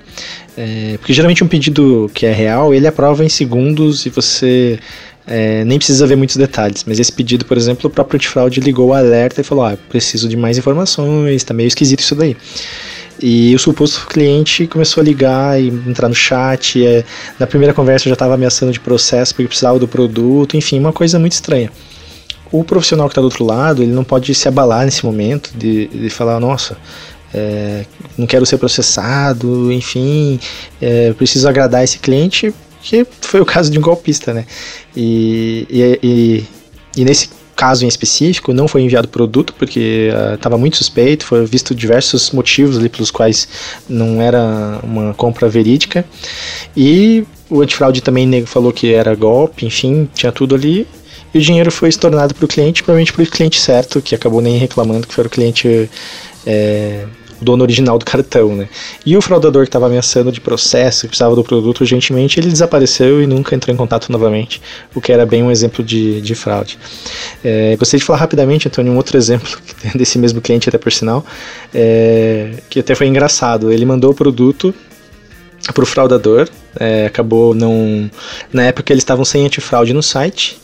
É, 0.57 0.97
porque 0.99 1.13
geralmente 1.13 1.43
um 1.43 1.49
pedido 1.49 2.11
que 2.15 2.27
é 2.27 2.33
real, 2.33 2.73
ele 2.73 2.87
aprova 2.87 3.25
em 3.25 3.29
segundos 3.29 4.07
e 4.07 4.11
você 4.11 4.79
é, 5.27 5.65
nem 5.65 5.79
precisa 5.79 6.07
ver 6.07 6.17
muitos 6.17 6.37
detalhes, 6.37 6.85
mas 6.87 6.99
esse 6.99 7.11
pedido, 7.11 7.45
por 7.47 7.57
exemplo, 7.57 7.89
o 7.89 7.93
próprio 7.93 8.17
antifraude 8.17 8.61
ligou 8.61 8.89
o 8.89 8.95
alerta 8.95 9.41
e 9.41 9.45
falou: 9.45 9.65
ah, 9.65 9.77
preciso 9.89 10.29
de 10.29 10.37
mais 10.37 10.59
informações, 10.59 11.43
tá 11.43 11.55
meio 11.55 11.67
esquisito 11.67 12.01
isso 12.01 12.15
daí. 12.15 12.37
E 13.21 13.55
o 13.55 13.59
suposto 13.59 14.07
cliente 14.07 14.67
começou 14.67 15.01
a 15.01 15.05
ligar 15.05 15.61
e 15.61 15.69
entrar 15.69 16.09
no 16.09 16.15
chat. 16.15 16.85
É, 16.85 17.05
na 17.39 17.47
primeira 17.47 17.73
conversa 17.73 18.09
já 18.09 18.13
estava 18.13 18.35
ameaçando 18.35 18.73
de 18.73 18.81
processo 18.81 19.35
porque 19.35 19.49
precisava 19.49 19.79
do 19.79 19.89
produto, 19.89 20.57
enfim, 20.57 20.79
uma 20.79 20.93
coisa 20.93 21.19
muito 21.19 21.33
estranha. 21.33 21.71
O 22.53 22.63
profissional 22.63 23.09
que 23.09 23.13
está 23.13 23.21
do 23.21 23.27
outro 23.27 23.45
lado, 23.45 23.83
ele 23.83 23.93
não 23.93 24.05
pode 24.05 24.35
se 24.35 24.47
abalar 24.47 24.85
nesse 24.85 25.07
momento 25.07 25.51
de, 25.57 25.87
de 25.87 26.11
falar: 26.11 26.39
nossa, 26.39 26.77
é, 27.33 27.87
não 28.19 28.27
quero 28.27 28.45
ser 28.45 28.59
processado, 28.59 29.73
enfim, 29.73 30.39
é, 30.83 31.13
preciso 31.15 31.49
agradar 31.49 31.83
esse 31.83 31.99
cliente, 31.99 32.53
que 32.85 33.07
foi 33.23 33.41
o 33.41 33.47
caso 33.47 33.71
de 33.71 33.79
um 33.79 33.83
golpista, 33.83 34.35
né? 34.35 34.45
E, 34.95 35.67
e, 35.71 35.99
e, 36.03 36.45
e 37.01 37.05
nesse 37.05 37.31
caso 37.57 37.85
em 37.85 37.89
específico 37.89 38.53
não 38.53 38.69
foi 38.69 38.83
enviado 38.83 39.09
produto 39.09 39.55
porque 39.57 40.11
estava 40.35 40.57
uh, 40.57 40.59
muito 40.59 40.77
suspeito, 40.77 41.25
foi 41.25 41.47
visto 41.47 41.75
diversos 41.75 42.31
motivos 42.33 42.77
ali 42.77 42.89
pelos 42.89 43.11
quais 43.11 43.49
não 43.89 44.21
era 44.21 44.81
uma 44.83 45.15
compra 45.15 45.49
verídica 45.49 46.05
e 46.77 47.25
o 47.49 47.63
antifraude 47.63 48.01
também 48.01 48.45
falou 48.45 48.73
que 48.73 48.93
era 48.93 49.15
golpe, 49.15 49.65
enfim, 49.65 50.09
tinha 50.15 50.33
tudo 50.33 50.55
ali 50.55 50.87
e 51.33 51.39
o 51.39 51.41
dinheiro 51.41 51.71
foi 51.71 51.89
estornado 51.89 52.35
para 52.35 52.45
o 52.45 52.49
cliente, 52.49 52.83
provavelmente 52.83 53.13
para 53.13 53.23
o 53.23 53.27
cliente 53.27 53.61
certo, 53.61 54.03
que 54.03 54.15
acabou 54.15 54.41
nem 54.41 54.59
reclamando 54.59 55.07
que 55.07 55.15
foi 55.15 55.25
o 55.25 55.31
cliente 55.31 55.89
é, 56.45 57.07
o 57.41 57.45
dono 57.45 57.63
original 57.63 57.99
do 57.99 58.05
cartão, 58.05 58.55
né? 58.55 58.69
E 59.05 59.17
o 59.17 59.23
fraudador 59.23 59.63
que 59.63 59.69
estava 59.69 59.87
ameaçando 59.87 60.31
de 60.31 60.41
processo, 60.41 61.03
que 61.03 61.09
precisava 61.09 61.35
do 61.35 61.45
produto 61.45 61.81
urgentemente, 61.81 62.39
ele 62.39 62.49
desapareceu 62.49 63.23
e 63.23 63.27
nunca 63.27 63.55
entrou 63.55 63.73
em 63.73 63.77
contato 63.77 64.11
novamente, 64.11 64.61
o 64.95 65.01
que 65.01 65.13
era 65.13 65.27
bem 65.27 65.43
um 65.43 65.51
exemplo 65.51 65.85
de, 65.85 66.21
de 66.21 66.35
fraude. 66.35 66.79
É, 67.45 67.77
gostaria 67.77 68.01
de 68.01 68.05
falar 68.05 68.19
rapidamente, 68.19 68.69
Antônio, 68.69 68.93
um 68.93 68.97
outro 68.97 69.17
exemplo 69.19 69.51
desse 69.95 70.19
mesmo 70.19 70.41
cliente, 70.41 70.69
até 70.69 70.79
por 70.79 70.93
sinal, 70.93 71.25
é, 71.75 72.55
que 72.69 72.81
até 72.81 72.95
foi 72.95 73.07
engraçado. 73.07 73.73
Ele 73.73 73.85
mandou 73.85 74.11
o 74.11 74.15
produto 74.15 74.75
para 75.73 75.83
o 75.83 75.87
fraudador, 75.87 76.49
é, 76.79 77.07
acabou 77.07 77.55
não. 77.55 78.11
Na 78.53 78.65
época 78.65 78.93
eles 78.93 79.03
estavam 79.03 79.25
sem 79.25 79.47
antifraude 79.47 79.93
no 79.93 80.03
site. 80.03 80.59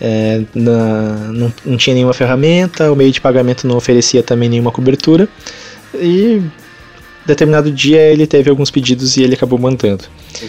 É, 0.00 0.40
na, 0.54 1.28
não, 1.30 1.52
não 1.64 1.76
tinha 1.76 1.92
nenhuma 1.92 2.14
ferramenta, 2.14 2.90
o 2.90 2.96
meio 2.96 3.12
de 3.12 3.20
pagamento 3.20 3.66
não 3.66 3.76
oferecia 3.76 4.22
também 4.22 4.48
nenhuma 4.48 4.72
cobertura. 4.72 5.28
E 5.94 6.42
determinado 7.26 7.70
dia 7.70 8.00
ele 8.00 8.26
teve 8.26 8.50
alguns 8.50 8.70
pedidos 8.70 9.16
e 9.16 9.22
ele 9.22 9.34
acabou 9.34 9.58
mandando. 9.58 10.04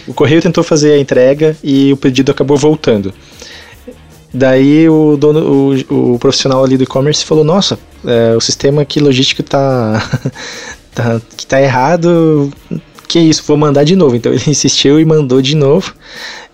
O 0.06 0.14
correio 0.14 0.42
tentou 0.42 0.64
fazer 0.64 0.92
a 0.92 0.98
entrega 0.98 1.56
e 1.62 1.92
o 1.92 1.96
pedido 1.96 2.30
acabou 2.30 2.56
voltando. 2.56 3.12
Daí 4.32 4.88
o 4.88 5.16
dono, 5.16 5.84
o, 5.90 6.14
o 6.14 6.18
profissional 6.18 6.64
ali 6.64 6.76
do 6.76 6.84
e-commerce 6.84 7.24
falou: 7.24 7.44
Nossa, 7.44 7.78
é, 8.04 8.34
o 8.34 8.40
sistema 8.40 8.82
aqui 8.82 8.98
logístico 8.98 9.42
tá, 9.42 10.02
tá, 10.94 11.20
que 11.36 11.46
tá 11.46 11.60
errado. 11.60 12.50
Que 13.06 13.18
isso, 13.18 13.42
vou 13.46 13.58
mandar 13.58 13.84
de 13.84 13.94
novo. 13.94 14.16
Então 14.16 14.32
ele 14.32 14.42
insistiu 14.46 14.98
e 14.98 15.04
mandou 15.04 15.42
de 15.42 15.54
novo. 15.54 15.94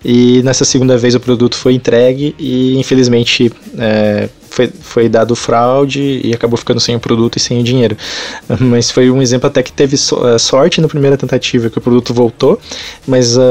E 0.03 0.41
nessa 0.43 0.65
segunda 0.65 0.97
vez 0.97 1.15
o 1.15 1.19
produto 1.19 1.55
foi 1.55 1.73
entregue 1.73 2.35
e 2.37 2.77
infelizmente 2.77 3.51
é, 3.77 4.29
foi, 4.49 4.69
foi 4.81 5.09
dado 5.09 5.35
fraude 5.35 6.21
e 6.23 6.33
acabou 6.33 6.57
ficando 6.57 6.79
sem 6.79 6.95
o 6.95 6.99
produto 6.99 7.37
e 7.37 7.39
sem 7.39 7.59
o 7.59 7.63
dinheiro. 7.63 7.95
Mas 8.59 8.91
foi 8.91 9.09
um 9.11 9.21
exemplo 9.21 9.47
até 9.47 9.61
que 9.63 9.71
teve 9.71 9.95
eh, 9.95 10.37
sorte 10.37 10.81
na 10.81 10.87
primeira 10.87 11.17
tentativa 11.17 11.69
que 11.69 11.77
o 11.77 11.81
produto 11.81 12.13
voltou, 12.13 12.59
mas 13.07 13.37
uh, 13.37 13.41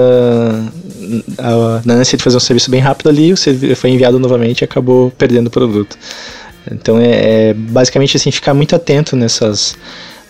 na 1.84 1.94
ânsia 1.94 2.18
de 2.18 2.24
fazer 2.24 2.36
um 2.36 2.40
serviço 2.40 2.70
bem 2.70 2.80
rápido 2.80 3.08
ali, 3.08 3.32
o 3.32 3.36
foi 3.76 3.90
enviado 3.90 4.18
novamente 4.18 4.60
e 4.60 4.64
acabou 4.64 5.10
perdendo 5.16 5.46
o 5.46 5.50
produto. 5.50 5.96
Então 6.70 6.98
é, 6.98 7.50
é 7.50 7.54
basicamente 7.54 8.16
assim, 8.16 8.30
ficar 8.30 8.52
muito 8.52 8.74
atento 8.74 9.16
nessas, 9.16 9.76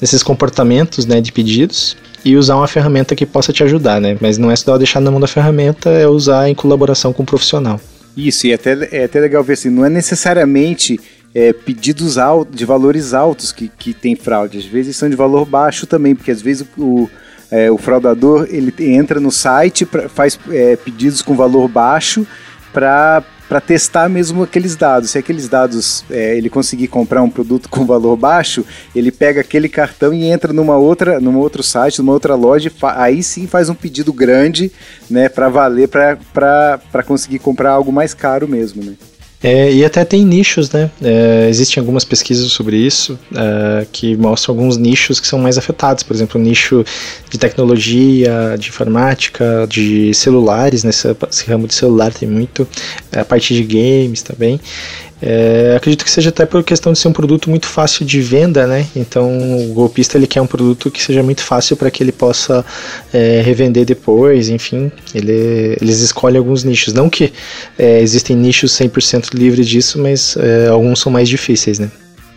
nesses 0.01 0.23
comportamentos 0.23 1.07
né, 1.07 1.21
de 1.21 1.33
pedidos 1.33 1.97
e 2.25 2.37
usar 2.37 2.57
uma 2.57 2.69
ferramenta 2.69 3.15
que 3.15 3.25
possa 3.25 3.53
te 3.53 3.63
ajudar, 3.63 4.01
né? 4.01 4.17
Mas 4.21 4.39
não 4.39 4.51
é 4.51 4.57
só 4.57 4.77
deixar 4.77 5.01
na 5.01 5.11
mão 5.11 5.21
da 5.21 5.27
ferramenta, 5.27 5.91
é 5.91 6.07
usar 6.07 6.49
em 6.49 6.55
colaboração 6.55 7.13
com 7.13 7.23
o 7.23 7.25
um 7.25 7.27
profissional. 7.27 7.81
Isso, 8.19 8.49
e 8.49 8.51
é 8.51 8.55
até, 8.57 8.89
é 8.91 9.05
até 9.05 9.21
legal 9.21 9.45
ver 9.45 9.53
assim, 9.53 9.71
não 9.71 9.85
é 9.85 9.89
necessariamente 9.89 10.99
é, 11.33 11.53
pedidos 11.53 12.19
altos, 12.19 12.57
de 12.57 12.65
valores 12.65 13.15
altos 13.15 13.53
que, 13.53 13.69
que 13.69 13.95
tem 13.95 14.17
fraude, 14.17 14.59
às 14.59 14.65
vezes 14.65 14.97
são 14.97 15.09
de 15.09 15.15
valor 15.15 15.47
baixo 15.47 15.87
também, 15.87 16.17
porque 16.17 16.33
às 16.33 16.43
vezes 16.43 16.67
o, 16.77 17.09
é, 17.49 17.71
o 17.71 17.79
fraudador 17.79 18.49
ele 18.51 18.75
entra 18.93 19.21
no 19.21 19.31
site, 19.31 19.87
pra, 19.87 20.09
faz 20.09 20.37
é, 20.51 20.75
pedidos 20.75 21.23
com 21.23 21.37
valor 21.37 21.69
baixo 21.69 22.27
para 22.73 23.23
para 23.49 23.61
testar 23.61 24.09
mesmo 24.09 24.43
aqueles 24.43 24.77
dados. 24.77 25.11
Se 25.11 25.19
aqueles 25.19 25.49
dados 25.49 26.05
é, 26.11 26.37
ele 26.37 26.51
conseguir 26.51 26.89
comprar 26.89 27.23
um 27.23 27.31
produto 27.31 27.69
com 27.69 27.87
valor 27.87 28.17
baixo, 28.17 28.65
ele 28.95 29.11
pega 29.11 29.41
aquele 29.41 29.69
cartão 29.69 30.13
e 30.13 30.25
entra 30.25 30.53
numa 30.53 30.77
outra, 30.77 31.19
num 31.19 31.39
outro 31.39 31.63
site, 31.63 31.99
numa 31.99 32.13
outra 32.13 32.35
loja, 32.35 32.71
aí 32.97 33.23
sim 33.23 33.47
faz 33.47 33.69
um 33.69 33.75
pedido 33.75 34.13
grande, 34.13 34.71
né, 35.11 35.29
para 35.29 35.49
valer 35.49 35.89
para 35.89 37.03
conseguir 37.07 37.39
comprar 37.39 37.71
algo 37.71 37.91
mais 37.91 38.13
caro 38.13 38.47
mesmo, 38.47 38.85
né? 38.85 38.95
É, 39.41 39.73
e 39.73 39.85
até 39.85 40.05
tem 40.05 40.25
nichos, 40.25 40.71
né? 40.71 40.91
É, 41.01 41.47
existem 41.49 41.81
algumas 41.81 42.05
pesquisas 42.05 42.51
sobre 42.51 42.77
isso 42.77 43.17
é, 43.35 43.87
que 43.93 44.17
mostram 44.17 44.55
alguns 44.55 44.77
nichos 44.77 45.21
que 45.21 45.29
são 45.29 45.39
mais 45.39 45.57
afetados. 45.57 46.03
Por 46.03 46.15
exemplo, 46.15 46.41
o 46.41 46.45
nicho 46.45 46.85
de 47.31 47.39
tecnologia, 47.39 48.57
de 48.59 48.69
informática, 48.69 49.67
de 49.69 50.13
celulares, 50.13 50.83
nesse 50.83 51.15
ramo 51.47 51.69
de 51.69 51.75
celular 51.75 52.13
tem 52.13 52.29
muito, 52.29 52.67
a 53.13 53.25
parte 53.25 53.55
de 53.55 53.63
games 53.63 54.23
também. 54.23 54.61
É, 55.21 55.75
acredito 55.77 56.05
que 56.05 56.11
seja 56.11 56.29
até 56.29 56.47
por 56.47 56.63
questão 56.63 56.93
de 56.93 56.99
ser 56.99 57.09
um 57.09 57.13
produto 57.13 57.51
muito 57.51 57.67
fácil 57.67 58.07
de 58.07 58.21
venda, 58.21 58.67
né? 58.67 58.87
Então 58.95 59.37
o 59.69 59.73
golpista 59.73 60.17
ele 60.17 60.27
quer 60.27 60.41
um 60.41 60.47
produto 60.47 60.91
que 60.91 61.03
seja 61.03 61.23
muito 61.23 61.43
fácil 61.43 61.77
para 61.77 61.91
que 61.91 62.03
ele 62.03 62.13
possa 62.13 62.65
é, 63.13 63.43
revender 63.45 63.85
depois, 63.85 64.49
enfim, 64.49 64.93
ele, 65.13 65.77
eles 65.81 66.01
escolhem 66.01 66.39
alguns 66.39 66.63
nichos. 66.63 66.95
Não 66.95 67.11
que 67.11 67.33
é, 67.77 68.01
existem 68.01 68.37
nichos 68.37 68.73
100% 68.73 69.35
livres 69.35 69.69
disso, 69.69 69.99
mas 69.99 70.37
é, 70.37 70.69
alguns 70.69 71.01
são 71.01 71.11
mais 71.11 71.29
difíceis, 71.29 71.79
né? 71.79 71.91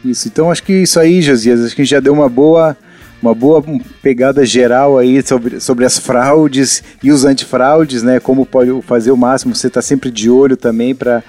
Isso, 0.04 0.28
então 0.28 0.50
acho 0.50 0.64
que 0.64 0.74
isso 0.74 1.00
aí, 1.00 1.22
Josias, 1.22 1.62
acho 1.62 1.76
que 1.76 1.86
já 1.86 2.00
deu 2.00 2.14
uma 2.14 2.28
boa 2.28 2.76
uma 3.22 3.36
boa 3.36 3.64
pegada 4.02 4.46
geral 4.46 4.98
aí 4.98 5.22
sobre, 5.22 5.60
sobre 5.60 5.86
as 5.86 5.98
fraudes 5.98 6.84
e 7.04 7.12
os 7.12 7.24
antifraudes, 7.24 8.02
né? 8.02 8.20
Como 8.20 8.46
pode 8.46 8.82
fazer 8.82 9.12
o 9.12 9.18
máximo, 9.18 9.56
você 9.56 9.68
está 9.68 9.82
sempre 9.82 10.10
de 10.10 10.30
olho 10.30 10.58
também 10.58 10.96
para 10.96 11.24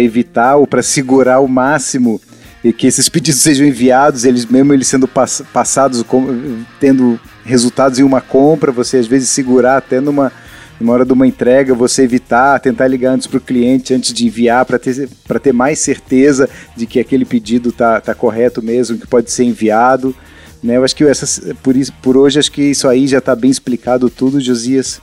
evitar 0.00 0.56
ou 0.56 0.66
para 0.66 0.82
segurar 0.82 1.40
o 1.40 1.48
máximo 1.48 2.20
e 2.62 2.72
que 2.72 2.86
esses 2.86 3.08
pedidos 3.10 3.42
sejam 3.42 3.66
enviados, 3.66 4.24
eles 4.24 4.46
mesmo 4.46 4.72
eles 4.72 4.88
sendo 4.88 5.06
pass 5.06 5.42
passados, 5.52 6.02
com, 6.02 6.64
tendo 6.80 7.20
resultados 7.44 7.98
em 7.98 8.02
uma 8.02 8.22
compra, 8.22 8.72
você 8.72 8.96
às 8.96 9.06
vezes 9.06 9.28
segurar 9.28 9.76
até 9.76 10.00
numa, 10.00 10.32
numa 10.80 10.94
hora 10.94 11.04
de 11.04 11.12
uma 11.12 11.26
entrega, 11.26 11.74
você 11.74 12.02
evitar, 12.02 12.58
tentar 12.58 12.88
ligar 12.88 13.12
antes 13.12 13.26
para 13.26 13.36
o 13.36 13.40
cliente 13.40 13.92
antes 13.92 14.14
de 14.14 14.26
enviar, 14.26 14.64
para 14.64 14.78
ter, 14.78 15.10
ter 15.42 15.52
mais 15.52 15.78
certeza 15.78 16.48
de 16.74 16.86
que 16.86 16.98
aquele 16.98 17.26
pedido 17.26 17.68
está 17.68 18.00
tá 18.00 18.14
correto 18.14 18.62
mesmo, 18.62 18.96
que 18.96 19.06
pode 19.06 19.30
ser 19.30 19.44
enviado. 19.44 20.16
Né? 20.64 20.78
Eu 20.78 20.84
acho 20.84 20.96
que 20.96 21.04
essas, 21.04 21.52
por, 21.62 21.76
isso, 21.76 21.92
por 22.00 22.16
hoje 22.16 22.38
acho 22.38 22.50
que 22.50 22.62
isso 22.62 22.88
aí 22.88 23.06
já 23.06 23.18
está 23.18 23.36
bem 23.36 23.50
explicado 23.50 24.08
tudo, 24.08 24.40
Josias. 24.40 24.98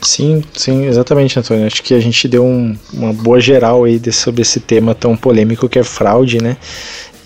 Sim, 0.00 0.42
sim, 0.54 0.86
exatamente, 0.86 1.38
Antônio. 1.38 1.66
Acho 1.66 1.82
que 1.82 1.92
a 1.92 2.00
gente 2.00 2.26
deu 2.26 2.42
um, 2.42 2.74
uma 2.94 3.12
boa 3.12 3.38
geral 3.38 3.84
aí 3.84 3.98
de, 3.98 4.10
sobre 4.10 4.40
esse 4.40 4.58
tema 4.58 4.94
tão 4.94 5.14
polêmico 5.14 5.68
que 5.68 5.78
é 5.78 5.84
fraude, 5.84 6.42
né? 6.42 6.56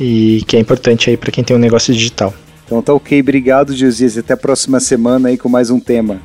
E 0.01 0.43
que 0.49 0.57
é 0.57 0.59
importante 0.59 1.09
aí 1.09 1.17
para 1.17 1.31
quem 1.31 1.45
tem 1.45 1.57
um 1.57 1.61
negócio 1.61 1.95
digital. 1.95 2.35
Então 2.67 2.83
tá 2.83 2.93
ok, 2.93 3.21
obrigado, 3.21 3.73
Josias. 3.73 4.19
Até 4.19 4.35
a 4.35 4.37
próxima 4.37 4.81
semana 4.81 5.29
aí 5.29 5.39
com 5.39 5.49
mais 5.49 5.71
um 5.71 5.79
tema. 5.79 6.21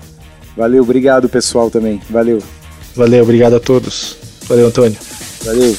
Valeu, 0.55 0.81
obrigado 0.81 1.29
pessoal 1.29 1.69
também. 1.69 2.01
Valeu. 2.09 2.41
Valeu, 2.95 3.21
obrigado 3.21 3.55
a 3.55 3.59
todos. 3.59 4.17
Valeu, 4.47 4.65
Antônio. 4.65 4.97
Valeu. 5.45 5.75